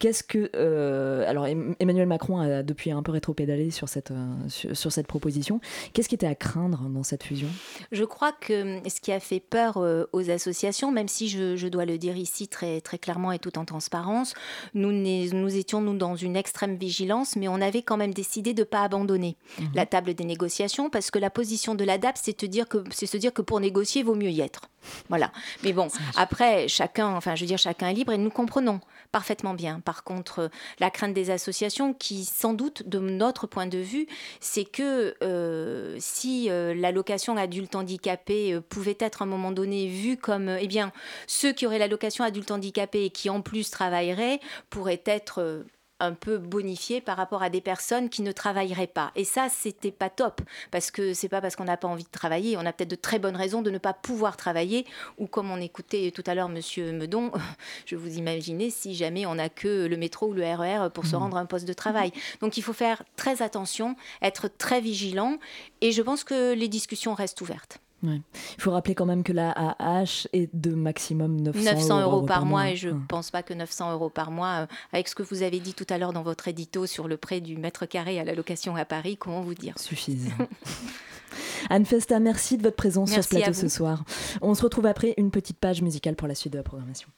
[0.00, 0.50] Qu'est-ce que.
[0.56, 5.60] Euh, alors, Emmanuel Macron a depuis un peu rétro-pédalé sur cette, euh, sur, cette proposition.
[5.92, 7.48] Qu'est-ce qui était à craindre dans cette fusion?
[7.92, 11.68] Je crois que hum, ce qui a fait peur euh, aux associations, même si je,
[11.68, 14.32] dois le dire ici très, très clairement et tout en transparence,
[14.72, 18.60] nous, nous étions nous, dans une extrême vigilance, mais on avait quand même décidé de
[18.60, 19.68] ne pas abandonner mhm.
[19.74, 23.60] la table des négociations parce que la position de l'ADAP, c'est se dire que pour
[23.60, 24.70] négocier, il vaut mieux y être.
[25.08, 25.32] Voilà.
[25.62, 28.80] Mais bon, après, chacun, enfin, je veux dire, chacun est libre et nous comprenons
[29.12, 29.80] parfaitement bien.
[29.90, 34.06] Par contre, la crainte des associations, qui sans doute, de notre point de vue,
[34.38, 39.88] c'est que euh, si euh, l'allocation adulte handicapé euh, pouvait être à un moment donné
[39.88, 40.92] vue comme, eh bien,
[41.26, 45.64] ceux qui auraient l'allocation adulte handicapé et qui en plus travailleraient pourraient être
[46.00, 49.12] un peu bonifié par rapport à des personnes qui ne travailleraient pas.
[49.16, 52.10] Et ça, c'était pas top, parce que c'est pas parce qu'on n'a pas envie de
[52.10, 54.86] travailler, on a peut-être de très bonnes raisons de ne pas pouvoir travailler,
[55.18, 57.32] ou comme on écoutait tout à l'heure Monsieur Medon,
[57.86, 61.06] je vous imaginez si jamais on n'a que le métro ou le RER e pour
[61.06, 61.18] se mmh.
[61.18, 62.12] rendre à un poste de travail.
[62.40, 65.38] Donc il faut faire très attention, être très vigilant,
[65.80, 67.80] et je pense que les discussions restent ouvertes.
[68.02, 68.22] Il
[68.58, 72.46] faut rappeler quand même que la AH est de maximum 900, 900 euros, euros, par,
[72.46, 75.42] mois, et je ne pense pas que 900 euros par mois, avec ce que vous
[75.42, 78.24] avez dit tout à l'heure dans votre édito sur le prêt du mètre carré à
[78.24, 79.78] la location à Paris, comment vous dire?
[79.78, 80.32] Suffisent.
[81.70, 84.04] Anne Festa, merci de votre présence sur ce plateau ce soir.
[84.42, 87.08] On se retrouve après une petite page musicale pour la suite de la programmation.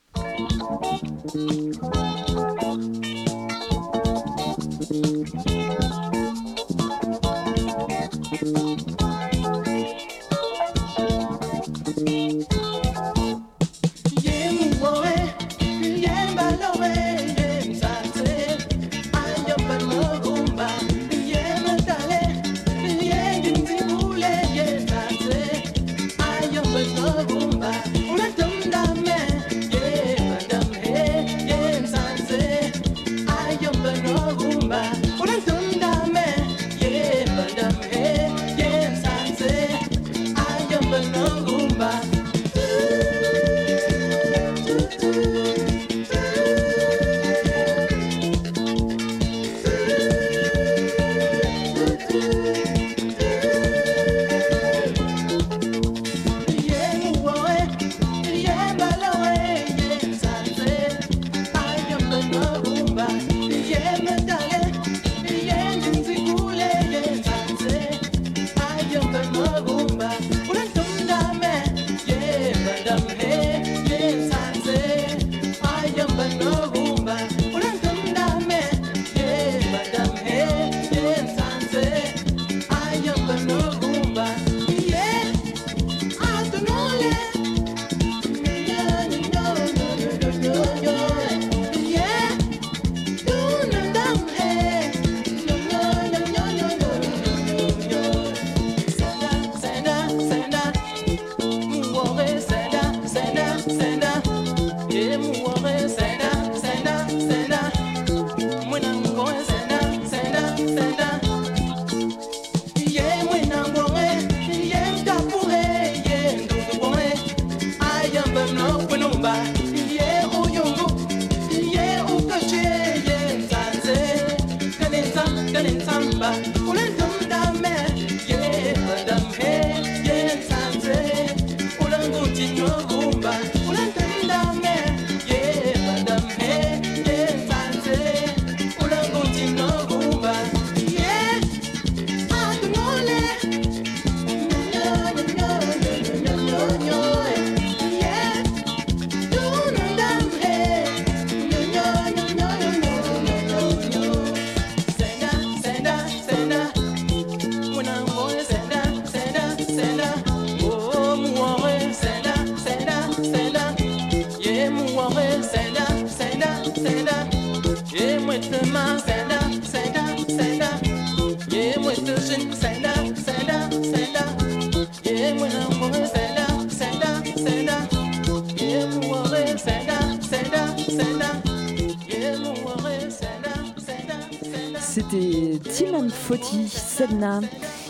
[185.73, 187.41] Timan Foti, Sedna,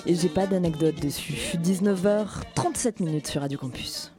[0.07, 1.57] et j'ai pas d'anecdote dessus.
[1.57, 4.13] 19h37 minutes sur Radio Campus.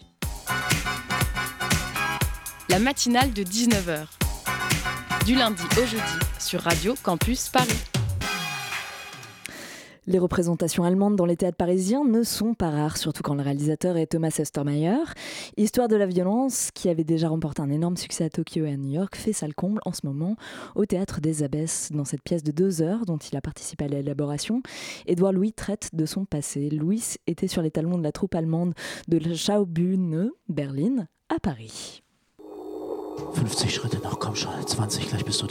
[2.68, 4.06] La matinale de 19h.
[5.26, 6.02] Du lundi au jeudi
[6.40, 7.93] sur Radio Campus Paris.
[10.06, 13.96] Les représentations allemandes dans les théâtres parisiens ne sont pas rares, surtout quand le réalisateur
[13.96, 14.98] est Thomas Estermeyer.
[15.56, 18.78] Histoire de la violence, qui avait déjà remporté un énorme succès à Tokyo et à
[18.78, 20.36] New York, fait sale comble en ce moment
[20.76, 21.90] au théâtre des Abbesses.
[21.94, 24.62] Dans cette pièce de deux heures, dont il a participé à l'élaboration,
[25.06, 26.70] Édouard Louis traite de son passé.
[26.70, 28.74] Louis était sur les talons de la troupe allemande
[29.08, 32.04] de Schaubühne, Berlin, à Paris.
[33.36, 35.46] 50 Schritte komm schon, 20, gleich bist.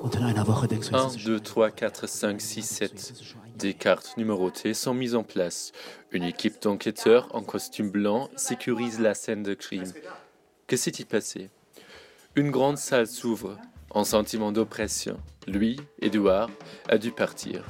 [0.00, 3.12] 1, 2, 3, 4, 5, 6, 7.
[3.56, 5.72] Des cartes numérotées sont mises en place.
[6.12, 9.92] Une équipe d'enquêteurs en costume blanc sécurise la scène de crime.
[10.68, 11.50] Que s'est-il passé?
[12.36, 13.58] Une grande salle s'ouvre,
[13.90, 15.18] en sentiment d'oppression.
[15.48, 16.48] Lui, Édouard,
[16.88, 17.64] a dû partir,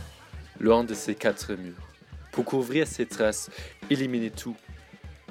[0.61, 1.89] loin de ses quatre murs.
[2.33, 3.51] Pour couvrir ses traces,
[3.89, 4.57] éliminer tout.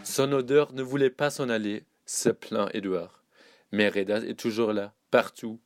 [0.03, 3.23] Son odeur ne voulait pas s'en aller, se plaint Édouard.
[3.71, 5.59] Mais Reda est toujours là, partout,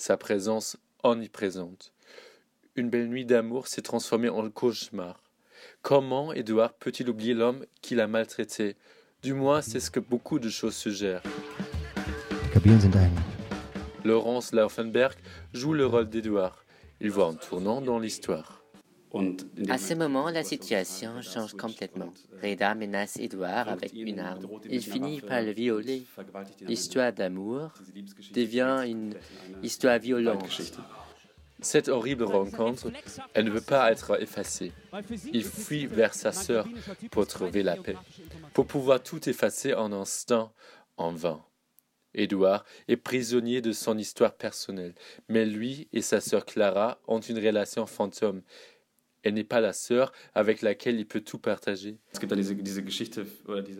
[0.00, 1.92] sa présence omniprésente.
[2.74, 5.22] Une belle nuit d'amour s'est transformée en cauchemar.
[5.82, 8.76] Comment Edouard peut-il oublier l'homme qui l'a maltraité?
[9.22, 11.22] Du moins, c'est ce que beaucoup de choses suggèrent.
[14.04, 15.18] Laurence Laufenberg
[15.52, 16.64] joue le rôle d'Edouard.
[17.02, 18.59] Il voit un tournant dans l'histoire.
[19.68, 22.12] À ce moment, la situation change complètement.
[22.42, 24.46] Reda menace Edouard avec une arme.
[24.68, 26.04] Il finit par le violer.
[26.60, 27.72] L'histoire d'amour
[28.32, 29.14] devient une
[29.62, 30.72] histoire violente.
[31.62, 32.90] Cette horrible rencontre,
[33.34, 34.72] elle ne veut pas être effacée.
[35.32, 36.66] Il fuit vers sa sœur
[37.10, 37.96] pour trouver la paix,
[38.54, 40.52] pour pouvoir tout effacer en un instant,
[40.96, 41.42] en vain.
[42.14, 44.94] Édouard est prisonnier de son histoire personnelle,
[45.28, 48.42] mais lui et sa sœur Clara ont une relation fantôme
[49.22, 51.98] elle n'est pas la sœur avec laquelle il peut tout partager.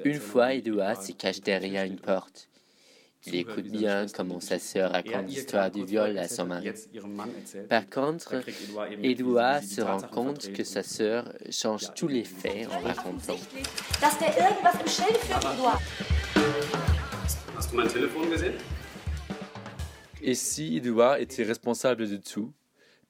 [0.04, 2.50] Une fois, Edouard se cache derrière une porte.
[3.26, 6.70] Il écoute bien comment sa sœur raconte l'histoire du viol à son mari.
[7.68, 8.36] Par contre,
[9.02, 13.36] Edouard se rend compte que sa sœur change tous les faits en racontant.
[20.22, 22.52] Et si Edouard était responsable de tout,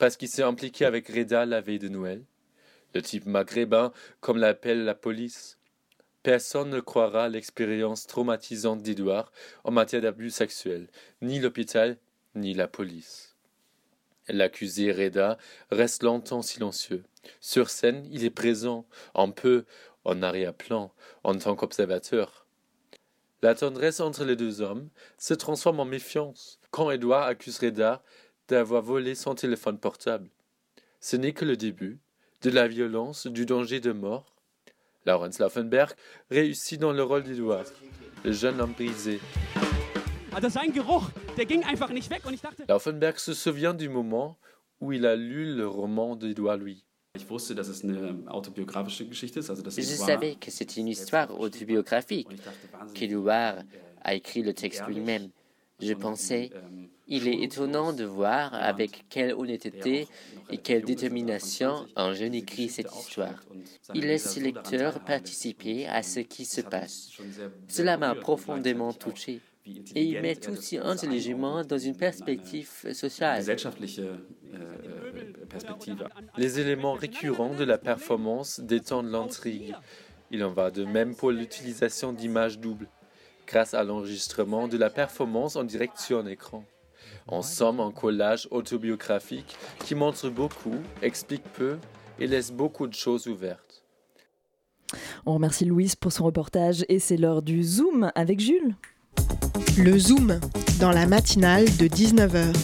[0.00, 2.24] parce qu'il s'est impliqué avec Reda la veille de Noël.
[2.94, 5.58] Le type maghrébin, comme l'appelle la police.
[6.22, 9.30] Personne ne croira l'expérience traumatisante d'Edouard
[9.62, 10.88] en matière d'abus sexuels,
[11.20, 11.98] ni l'hôpital,
[12.34, 13.36] ni la police.
[14.26, 15.36] L'accusé Reda
[15.70, 17.04] reste longtemps silencieux.
[17.42, 19.66] Sur scène, il est présent, un peu
[20.04, 20.94] en arrière-plan,
[21.24, 22.46] en tant qu'observateur.
[23.42, 24.88] La tendresse entre les deux hommes
[25.18, 28.02] se transforme en méfiance quand Edouard accuse Reda
[28.50, 30.28] d'avoir volé son téléphone portable.
[31.00, 31.98] Ce n'est que le début
[32.42, 34.34] de la violence, du danger de mort.
[35.06, 35.92] Lawrence Laufenberg
[36.30, 37.64] réussit dans le rôle d'Edouard,
[38.24, 39.20] le jeune homme brisé.
[42.68, 44.38] Laufenberg se souvient du moment
[44.80, 46.84] où il a lu le roman d'Edouard Louis.
[47.18, 47.24] Je
[49.82, 52.28] savais que c'était une histoire autobiographique,
[52.94, 53.62] qu'Edouard
[54.02, 55.30] a écrit le texte lui-même.
[55.80, 56.50] Je pensais,
[57.08, 60.06] il est étonnant de voir avec quelle honnêteté
[60.50, 63.44] et quelle détermination un jeune écrit cette histoire.
[63.94, 67.10] Il laisse ses lecteurs participer à ce qui se passe.
[67.68, 69.40] Cela m'a profondément touché.
[69.94, 73.44] Et il met aussi intelligemment dans une perspective sociale.
[76.38, 79.74] Les éléments récurrents de la performance détendent l'intrigue.
[80.30, 82.88] Il en va de même pour l'utilisation d'images doubles
[83.50, 86.64] grâce à l'enregistrement de la performance en direct sur un écran.
[87.26, 91.76] En somme, un collage autobiographique qui montre beaucoup, explique peu
[92.20, 93.82] et laisse beaucoup de choses ouvertes.
[95.26, 98.76] On remercie Louise pour son reportage et c'est l'heure du Zoom avec Jules.
[99.78, 100.38] Le Zoom,
[100.80, 102.54] dans la matinale de 19h.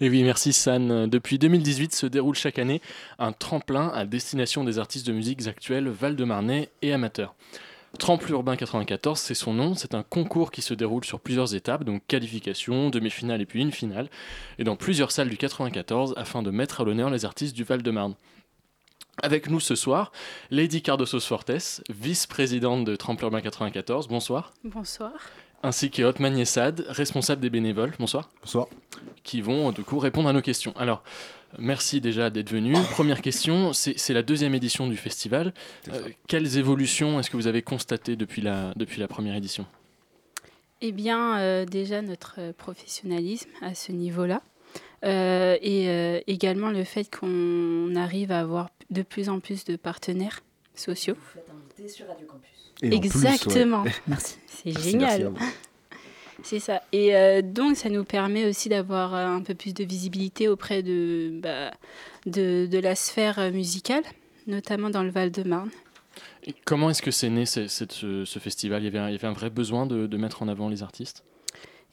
[0.00, 1.08] Et oui, merci San.
[1.08, 2.80] Depuis 2018 se déroule chaque année
[3.18, 7.34] un tremplin à destination des artistes de musique actuels val-de-marnais et amateurs.
[7.98, 9.74] Tremple Urbain 94, c'est son nom.
[9.74, 13.72] C'est un concours qui se déroule sur plusieurs étapes, donc qualification, demi-finale et puis une
[13.72, 14.08] finale,
[14.58, 18.14] et dans plusieurs salles du 94 afin de mettre à l'honneur les artistes du Val-de-Marne.
[19.22, 20.10] Avec nous ce soir,
[20.50, 24.08] Lady Cardosos Fortes, vice-présidente de Tremple Urbain 94.
[24.08, 24.52] Bonsoir.
[24.64, 25.12] Bonsoir.
[25.62, 27.92] Ainsi que Otman Yessad, responsable des bénévoles.
[27.98, 28.30] Bonsoir.
[28.40, 28.66] Bonsoir.
[29.22, 30.74] Qui vont du coup répondre à nos questions.
[30.76, 31.04] Alors,
[31.58, 32.74] Merci déjà d'être venu.
[32.92, 35.52] Première question, c'est la deuxième édition du festival.
[35.92, 39.66] Euh, quelles évolutions est-ce que vous avez constatées depuis la, depuis la première édition?
[40.80, 44.42] Eh bien, euh, déjà notre professionnalisme à ce niveau-là.
[45.04, 50.40] Euh, et également le fait qu'on arrive à avoir de plus en plus de partenaires
[50.74, 51.14] sociaux.
[51.14, 52.52] Vous faites inviter sur Radio Campus.
[52.82, 53.84] Exactement.
[54.06, 54.36] Merci.
[54.46, 55.32] C'est génial.
[56.42, 56.82] C'est ça.
[56.92, 60.82] Et euh, donc, ça nous permet aussi d'avoir euh, un peu plus de visibilité auprès
[60.82, 61.72] de, bah,
[62.26, 64.02] de, de, la sphère euh, musicale,
[64.46, 65.70] notamment dans le Val-de-Marne.
[66.64, 68.82] comment est-ce que c'est né ce, ce, festival?
[68.82, 70.68] Il y, avait un, il y avait un vrai besoin de, de mettre en avant
[70.68, 71.24] les artistes?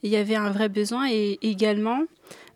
[0.01, 2.03] Il y avait un vrai besoin et également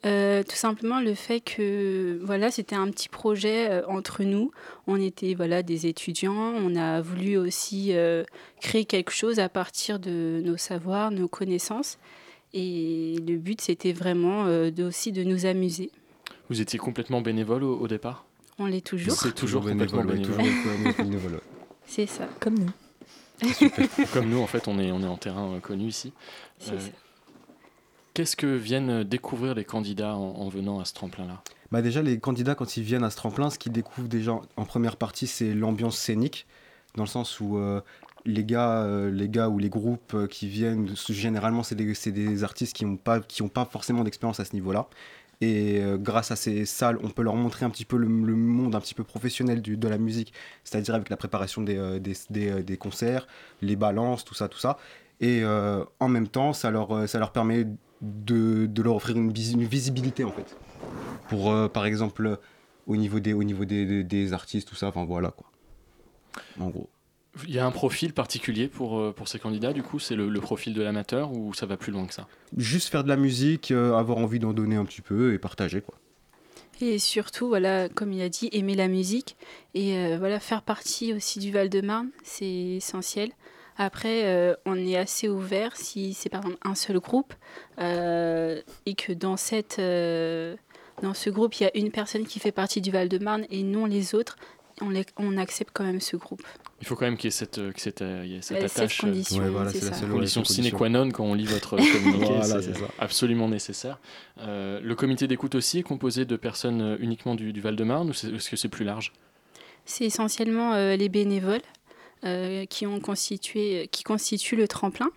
[0.06, 4.52] euh, tout simplement le fait que voilà c'était un petit projet euh, entre nous.
[4.86, 6.34] On était voilà des étudiants.
[6.34, 8.26] On a voulu aussi euh,
[8.60, 12.00] créer quelque chose à partir de nos savoirs nos connaissances.
[12.54, 15.90] Et le but c'était vraiment de, aussi de nous amuser.
[16.50, 18.26] Vous étiez complètement bénévole au, départ?
[18.60, 19.14] On l'est toujours.
[19.14, 21.40] C'est toujours, complètement bénévole,
[21.88, 22.28] c'est ça.
[22.40, 22.72] Comme nous.
[24.14, 26.14] Comme nous, en fait, on est, on est en terrain connu ici.
[26.60, 26.90] C'est ça.
[28.14, 31.42] Qu'est-ce que viennent découvrir les candidats en, venant à ce tremplin-là
[31.72, 34.66] bah Déjà, les candidats, quand ils viennent à ce tremplin, ce qu'ils découvrent déjà en
[34.66, 36.46] première partie, c'est l'ambiance scénique,
[36.96, 37.82] dans le sens où euh,
[38.26, 42.44] les, gars, euh, les gars ou les groupes euh, qui viennent, généralement, c'est des, des,
[42.44, 43.20] artistes qui n'ont pas,
[43.52, 44.88] pas forcément d'expérience à ce niveau-là.
[45.42, 48.80] Et grâce à ces salles, on peut leur montrer un petit peu le, monde un
[48.80, 50.32] petit peu professionnel de la musique,
[50.64, 53.28] c'est-à-dire avec la préparation des, des, des, concerts,
[53.62, 54.78] les balances, tout ça, tout ça.
[55.20, 57.68] Et en même temps, ça leur, ça leur permet
[58.04, 60.58] de, de, leur offrir une, visibilité en fait.
[61.30, 62.38] Pour euh, par exemple
[62.86, 65.50] au niveau des, au niveau des, des, artistes, tout ça, enfin voilà quoi.
[66.60, 66.90] En gros.
[67.48, 70.30] Il y a un profil particulier pour, euh, pour ces candidats, du coup, c'est le,
[70.40, 72.28] profil de l'amateur ou ça va plus loin que ça?
[72.58, 75.82] Juste faire de la musique, euh, avoir envie d'en donner un petit peu et partager
[75.82, 75.96] quoi.
[76.82, 79.38] Et surtout, voilà, comme il a dit, aimer la musique
[79.74, 83.30] et voilà, faire partie aussi du Val-de-Marne, c'est essentiel.
[83.78, 87.34] Après, euh, on est assez ouvert si c'est par exemple un seul groupe
[87.80, 90.56] euh, et que dans, cette, euh,
[91.02, 93.86] dans ce groupe, il y a une personne qui fait partie du Val-de-Marne et non
[93.86, 94.38] les autres,
[94.82, 96.44] on, on, accepte quand même ce groupe.
[96.82, 99.50] Il faut quand même qu'il y ait cette, cette, y ait cette attache, condition, ouais,
[99.50, 104.00] voilà, c'est la condition sine qua non quand on lit votre communiqué, c'est absolument nécessaire.
[104.38, 108.56] le comité d'écoute aussi est composé de personnes uniquement du, du Val-de-Marne ou est-ce que
[108.56, 109.14] c'est plus large?
[109.86, 111.62] C'est essentiellement les bénévoles.
[112.26, 115.10] Euh, qui, ont constitué, qui constituent le tremplin.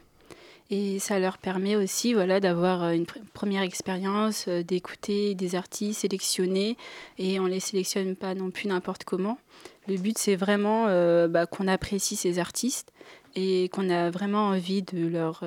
[0.71, 6.01] Et ça leur permet aussi voilà, d'avoir euh, une première expérience, euh, d'écouter des artistes
[6.01, 6.77] sélectionnés.
[7.19, 9.39] Et on ne les sélectionne pas non plus n'importe comment.
[9.87, 10.87] Le but, c'est vraiment
[11.29, 12.93] bah, qu'on apprécie ces artistes
[13.37, 15.45] et qu'on a vraiment envie de leur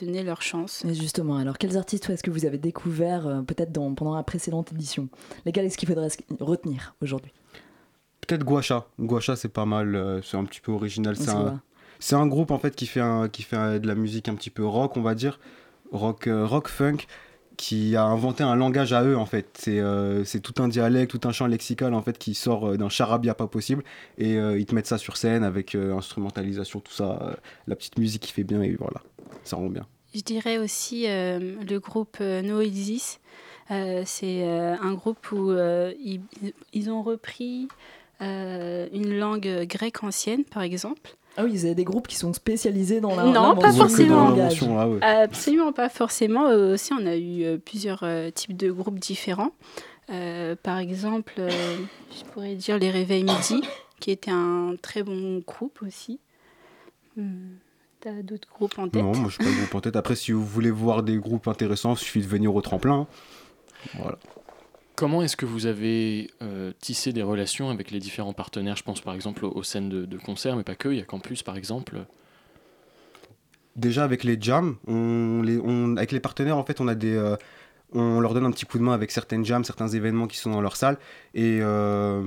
[0.00, 0.82] donner leur chance.
[0.86, 5.10] Et justement, alors quels artistes est-ce que vous avez découvert peut-être pendant la précédente édition?
[5.44, 6.08] Lesquels est-ce qu'il faudrait
[6.40, 7.34] retenir aujourd'hui?
[8.26, 8.86] Peut-être Guacha.
[8.98, 9.94] Guacha, c'est pas mal.
[9.94, 11.16] Euh, c'est un petit peu original.
[11.16, 11.60] C'est un,
[11.98, 14.50] c'est un groupe en fait qui fait, un, qui fait de la musique un petit
[14.50, 15.38] peu rock, on va dire.
[15.92, 16.98] Rock, euh, rock funk
[17.56, 19.46] qui a inventé un langage à eux en fait.
[19.58, 22.88] C'est euh, c'est tout un dialecte, tout un champ lexical en fait qui sort d'un
[22.88, 23.84] charabia pas possible
[24.18, 27.36] et ils te mettent ça sur scène avec instrumentalisation, tout ça,
[27.68, 29.02] la petite musique qui fait bien et voilà,
[29.44, 29.86] ça rend bien.
[30.16, 33.20] Je dirais aussi le groupe Noesis.
[33.68, 36.22] c'est un groupe où ils,
[36.72, 37.68] ils, ont repris euh,
[38.20, 41.16] une langue grecque ancienne, par exemple.
[41.36, 44.34] Ah oui, vous avez des groupes qui sont spécialisés dans la Non, pas forcément.
[45.02, 46.46] Ah Absolument pas forcément.
[46.46, 48.04] Euh, aussi, on a eu euh, plusieurs
[48.34, 49.50] types de groupes différents.
[50.08, 53.62] par exemple, je pourrais dire les Réveils Midi,
[54.00, 56.20] qui était un très bon groupe aussi.
[57.16, 57.54] Hmm,
[58.00, 59.96] t'as d'autres groupes en tête Non, moi je n'ai pas de groupe en tête.
[59.96, 63.06] Après, si vous voulez voir des groupes intéressants, il suffit de venir au tremplin.
[63.94, 64.18] Voilà.
[64.96, 68.76] Comment est-ce que vous avez euh, tissé des relations avec les différents partenaires?
[68.76, 71.42] Je pense par exemple aux, scènes de, concert, mais pas que, il y a Campus
[71.42, 72.04] par exemple.
[73.74, 77.12] Déjà avec les jams, on, les, on, avec les partenaires, en fait, on, a des,
[77.12, 77.36] euh,
[77.92, 80.52] on leur donne un petit coup de main avec certaines jams, certains événements qui sont
[80.52, 80.96] dans leur salle.
[81.34, 82.24] Et euh,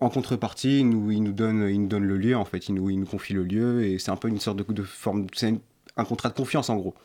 [0.00, 2.74] en contrepartie, ils nous, ils, nous donnent, ils nous donnent le lieu, en fait, ils
[2.74, 3.84] nous, ils nous confient le lieu.
[3.84, 5.28] Et c'est un peu une sorte de, de forme.
[5.34, 5.54] C'est
[5.96, 6.96] un contrat de confiance en gros.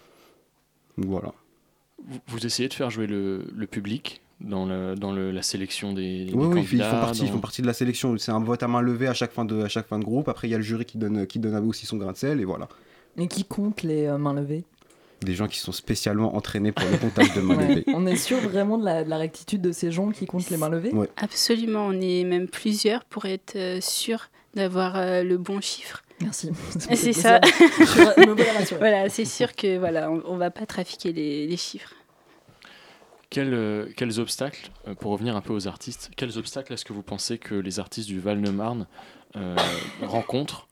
[0.97, 1.34] voilà.
[2.28, 4.24] Vous, essayez de faire jouer le, le public?
[4.42, 7.62] Dans, le, dans le, la sélection des, oui, oui, ils font, partie, ils font partie
[7.62, 8.18] de la sélection.
[8.18, 10.28] C'est un vote à main levée à chaque fin de, à chaque fin de groupe.
[10.28, 12.42] Après, il y a le jury qui donne, qui donne aussi son grain de sel
[12.42, 12.68] et voilà.
[13.18, 14.66] Et qui compte les euh, mains levées?
[15.22, 17.86] Des gens qui sont spécialement entraînés pour le comptage de mains levées.
[17.88, 20.92] On est sûr vraiment de la, rectitude de ces gens qui comptent les mains levées?
[21.16, 26.04] Absolument, on est même plusieurs pour être euh, sûr d'avoir euh, le bon chiffre.
[26.22, 26.52] Merci.
[26.94, 27.40] C'est ça.
[28.80, 31.94] voilà, c'est sûr que voilà, on, on va pas trafiquer les, les chiffres.
[33.30, 34.70] Quels, quels obstacles,
[35.00, 38.08] pour revenir un peu aux artistes, quels obstacles est-ce que vous pensez que les artistes
[38.08, 38.88] du Val-de-Marne
[40.02, 40.68] rencontrent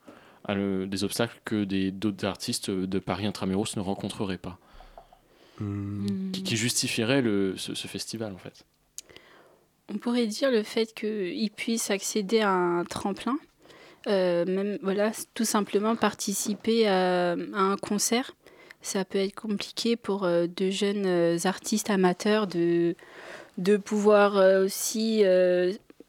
[0.48, 4.58] des obstacles que d'autres artistes de Paris intramuros ne rencontreraient pas?
[5.60, 6.32] Hmm.
[6.32, 8.66] qui, justifieraient le, ce, festival en fait?
[9.88, 13.38] On pourrait dire le fait qu'ils puissent accéder à un tremplin,
[14.08, 18.34] euh, même voilà, tout simplement participer à, un concert.
[18.84, 22.94] Ça peut être compliqué pour euh, de jeunes euh, artistes amateurs de,
[23.58, 25.24] de pouvoir aussi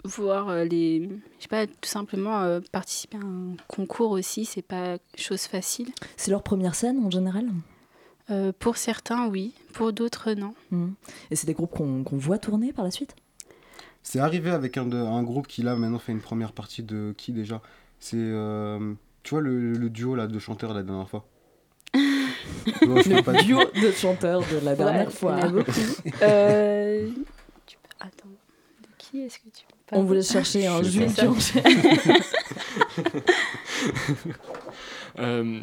[0.06, 1.10] voir euh, les.
[1.38, 5.90] Je sais pas, tout simplement euh, participer à un concours aussi, c'est pas chose facile.
[6.18, 7.48] C'est leur première scène en général?
[8.30, 9.54] Euh, Pour certains, oui.
[9.74, 10.54] Pour d'autres, non.
[10.72, 10.88] Mmh.
[11.32, 13.16] Et c'est des groupes qu'on voit tourner par la suite?
[14.02, 17.14] C'est arrivé avec un, de, un groupe qui, là, maintenant fait une première partie de
[17.18, 17.62] qui déjà?
[18.00, 18.18] C'est.
[19.24, 21.28] tu vois le, duo là, de chanteurs la dernière fois?
[22.66, 25.36] Le duo de chanteurs de la dernière fois.
[28.00, 28.36] Attends,
[28.82, 31.06] de qui est-ce que tu on voulait chercher un jus.
[35.20, 35.60] euh,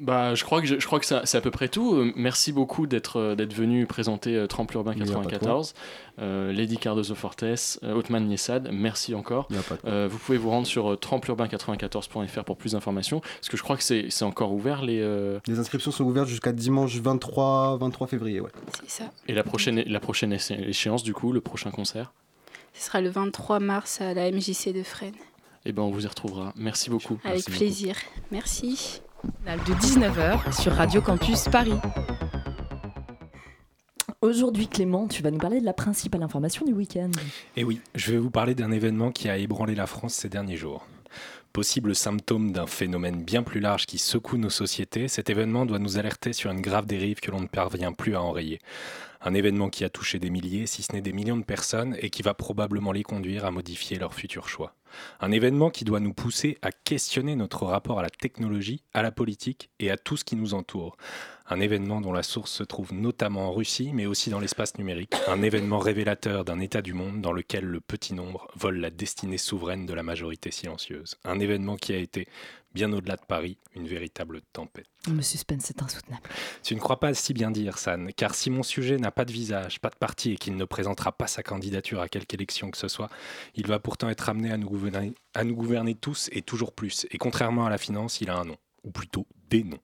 [0.00, 1.94] bah, je crois que, je, je crois que c'est à peu près tout.
[1.94, 5.74] Euh, merci beaucoup d'être euh, d'être venu présenter euh, Tremple Urbain 94.
[6.18, 9.48] Lady Cardozo Fortes, Othman Niessad, merci encore.
[9.50, 13.20] vous pouvez vous rendre sur trempleurbain94.fr pour plus d'informations.
[13.20, 14.82] Parce que je crois que c'est encore ouvert.
[14.82, 15.00] Les,
[15.48, 18.40] les inscriptions sont ouvertes jusqu'à dimanche 23, 23 février.
[18.40, 18.50] Ouais.
[18.84, 19.10] C'est ça.
[19.26, 22.12] Et la prochaine, la prochaine échéance, du coup, le prochain concert?
[22.74, 25.14] Ce sera le 23 mars à la MJC de Fresnes.
[25.64, 26.52] Eh ben, on vous y retrouvera.
[26.56, 27.18] Merci beaucoup.
[27.24, 27.96] Avec plaisir.
[28.30, 29.00] Merci.
[29.24, 31.72] De 19h sur Radio Campus Paris.
[34.20, 37.10] Aujourd'hui, Clément, tu vas nous parler de la principale information du week-end.
[37.56, 40.56] Eh oui, je vais vous parler d'un événement qui a ébranlé la France ces derniers
[40.56, 40.86] jours.
[41.54, 45.96] Possible symptôme d'un phénomène bien plus large qui secoue nos sociétés, cet événement doit nous
[45.96, 48.60] alerter sur une grave dérive que l'on ne parvient plus à enrayer.
[49.26, 52.10] Un événement qui a touché des milliers, si ce n'est des millions de personnes, et
[52.10, 54.74] qui va probablement les conduire à modifier leurs futurs choix.
[55.18, 59.10] Un événement qui doit nous pousser à questionner notre rapport à la technologie, à la
[59.10, 60.98] politique et à tout ce qui nous entoure.
[61.46, 65.14] Un événement dont la source se trouve notamment en Russie, mais aussi dans l'espace numérique.
[65.28, 69.36] Un événement révélateur d'un état du monde dans lequel le petit nombre vole la destinée
[69.36, 71.16] souveraine de la majorité silencieuse.
[71.24, 72.26] Un événement qui a été
[72.74, 74.86] bien au-delà de Paris, une véritable tempête.
[75.06, 76.22] Le suspense est insoutenable.
[76.62, 79.32] Tu ne crois pas si bien dire, San, car si mon sujet n'a pas de
[79.32, 82.78] visage, pas de parti et qu'il ne présentera pas sa candidature à quelque élection que
[82.78, 83.10] ce soit,
[83.54, 87.06] il va pourtant être amené à nous gouverner, à nous gouverner tous et toujours plus.
[87.10, 89.78] Et contrairement à la finance, il a un nom, ou plutôt des noms.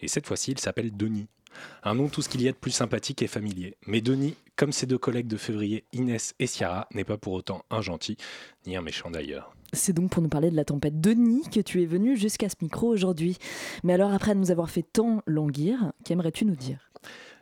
[0.00, 1.28] Et cette fois-ci, il s'appelle Denis.
[1.82, 3.76] Un nom tout ce qu'il y a de plus sympathique et familier.
[3.86, 7.64] Mais Denis, comme ses deux collègues de février, Inès et Ciara, n'est pas pour autant
[7.70, 8.16] un gentil,
[8.66, 9.54] ni un méchant d'ailleurs.
[9.72, 12.56] C'est donc pour nous parler de la tempête Denis que tu es venu jusqu'à ce
[12.60, 13.38] micro aujourd'hui.
[13.84, 16.90] Mais alors, après nous avoir fait tant languir, qu'aimerais-tu nous dire?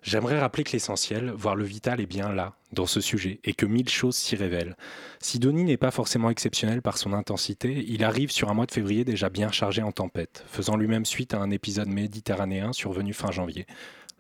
[0.03, 3.67] J'aimerais rappeler que l'essentiel, voire le vital, est bien là, dans ce sujet, et que
[3.67, 4.77] mille choses s'y révèlent.
[5.21, 8.73] Si Denis n'est pas forcément exceptionnel par son intensité, il arrive sur un mois de
[8.73, 13.31] février déjà bien chargé en tempête, faisant lui-même suite à un épisode méditerranéen survenu fin
[13.31, 13.67] janvier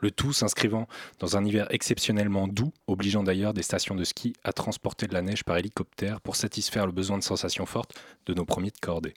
[0.00, 0.86] le tout s'inscrivant
[1.18, 5.22] dans un hiver exceptionnellement doux, obligeant d'ailleurs des stations de ski à transporter de la
[5.22, 7.94] neige par hélicoptère pour satisfaire le besoin de sensations fortes
[8.26, 9.14] de nos premiers de cordée.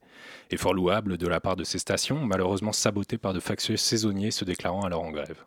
[0.49, 4.31] Et fort louable de la part de ces stations, malheureusement sabotées par de factieux saisonniers
[4.31, 5.43] se déclarant alors en grève.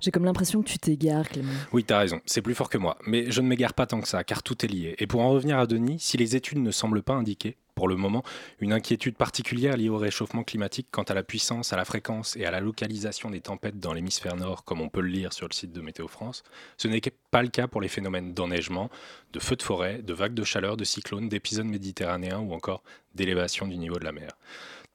[0.00, 1.52] J'ai comme l'impression que tu t'égares, Clément.
[1.72, 2.98] Oui, t'as raison, c'est plus fort que moi.
[3.06, 4.94] Mais je ne m'égare pas tant que ça, car tout est lié.
[4.98, 7.94] Et pour en revenir à Denis, si les études ne semblent pas indiquer, pour le
[7.94, 8.24] moment,
[8.58, 12.44] une inquiétude particulière liée au réchauffement climatique quant à la puissance, à la fréquence et
[12.44, 15.54] à la localisation des tempêtes dans l'hémisphère nord, comme on peut le lire sur le
[15.54, 16.42] site de Météo France.
[16.76, 17.00] Ce n'est
[17.30, 18.90] pas le cas pour les phénomènes d'enneigement,
[19.32, 22.82] de feux de forêt, de vagues de chaleur, de cyclones, d'épisodes méditerranéens ou encore
[23.14, 24.30] d'élévation du niveau de la mer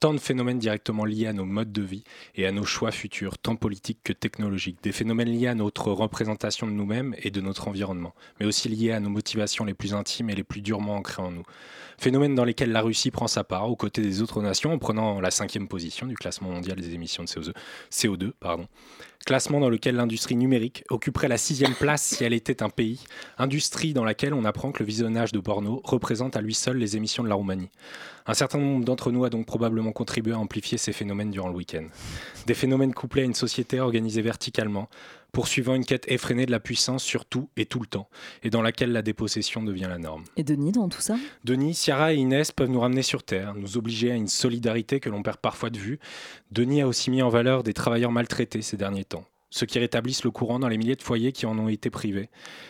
[0.03, 2.03] tant de phénomènes directement liés à nos modes de vie
[2.35, 6.67] et à nos choix futurs, tant politiques que technologiques, des phénomènes liés à notre représentation
[6.67, 10.29] de nous-mêmes et de notre environnement, mais aussi liés à nos motivations les plus intimes
[10.29, 11.43] et les plus durement ancrées en nous.
[11.97, 15.21] Phénomènes dans lesquels la Russie prend sa part aux côtés des autres nations en prenant
[15.21, 17.53] la cinquième position du classement mondial des émissions de CO2,
[17.89, 18.67] CO2 pardon
[19.25, 22.99] classement dans lequel l'industrie numérique occuperait la sixième place si elle était un pays,
[23.37, 26.97] industrie dans laquelle on apprend que le visionnage de porno représente à lui seul les
[26.97, 27.69] émissions de la Roumanie.
[28.25, 31.55] Un certain nombre d'entre nous a donc probablement contribué à amplifier ces phénomènes durant le
[31.55, 31.85] week-end.
[32.47, 34.89] Des phénomènes couplés à une société organisée verticalement,
[35.33, 38.07] poursuivant une quête effrénée de la puissance sur tout et tout le temps,
[38.43, 40.23] et dans laquelle la dépossession devient la norme.
[40.37, 41.17] Et Denis dans tout ça?
[41.43, 45.09] Denis, Ciara et Inès peuvent nous ramener sur Terre, nous obliger à une solidarité que
[45.09, 45.99] l'on perd parfois de vue.
[46.51, 50.23] Denis a aussi mis en valeur des travailleurs maltraités ces derniers temps, ceux qui rétablissent
[50.23, 52.29] le courant dans les milliers de foyers qui en ont été privés.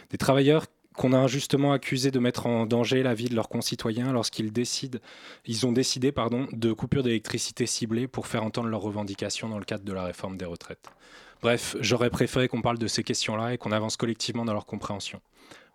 [0.10, 4.14] Des travailleurs qu'on a injustement accusés de mettre en danger la vie de leurs concitoyens
[4.14, 5.00] lorsqu'ils décident,
[5.46, 9.66] ils ont décidé pardon, de coupures d'électricité ciblées pour faire entendre leurs revendications dans le
[9.66, 10.90] cadre de la réforme des retraites.
[11.44, 15.20] Bref, j'aurais préféré qu'on parle de ces questions-là et qu'on avance collectivement dans leur compréhension.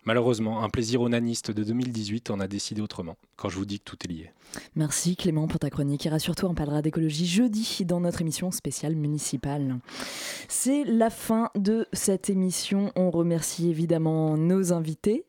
[0.03, 3.83] Malheureusement, un plaisir onaniste de 2018 en a décidé autrement, quand je vous dis que
[3.83, 4.31] tout est lié.
[4.75, 8.95] Merci Clément pour ta chronique et rassure-toi, on parlera d'écologie jeudi dans notre émission spéciale
[8.95, 9.77] municipale.
[10.47, 12.91] C'est la fin de cette émission.
[12.95, 15.23] On remercie évidemment nos invités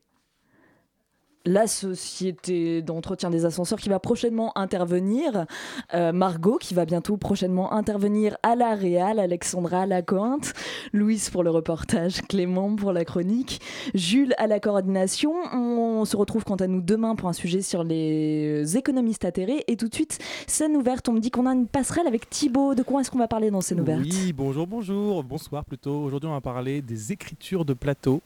[1.47, 5.47] la société d'entretien des ascenseurs qui va prochainement intervenir,
[5.95, 10.53] euh, Margot qui va bientôt prochainement intervenir à la Réal, Alexandra à la Cointe,
[10.93, 13.61] Louise pour le reportage, Clément pour la chronique,
[13.95, 15.33] Jules à la coordination.
[15.53, 19.77] On se retrouve quant à nous demain pour un sujet sur les économistes atterrés et
[19.77, 21.09] tout de suite scène ouverte.
[21.09, 22.75] On me dit qu'on a une passerelle avec Thibaut.
[22.75, 24.01] De quoi est-ce qu'on va parler dans scène ouverte?
[24.03, 26.03] Oui, bonjour, bonjour, bonsoir plutôt.
[26.03, 28.21] Aujourd'hui on va parler des écritures de plateau.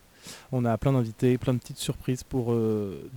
[0.52, 3.10] On a plein d'invités, plein de petites surprises pour euh,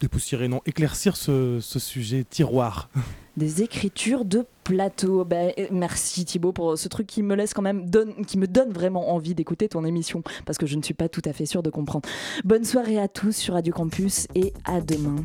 [0.00, 2.88] dépoussiérer, non, éclaircir ce, sujet tiroir.
[3.36, 5.24] Des écritures de plateau.
[5.24, 7.88] Ben, merci Thibaut pour ce truc qui me laisse quand même,
[8.26, 11.22] qui me donne vraiment envie d'écouter ton émission parce que je ne suis pas tout
[11.24, 12.08] à fait sûre de comprendre.
[12.44, 15.16] Bonne soirée à tous sur Radio Campus et à demain.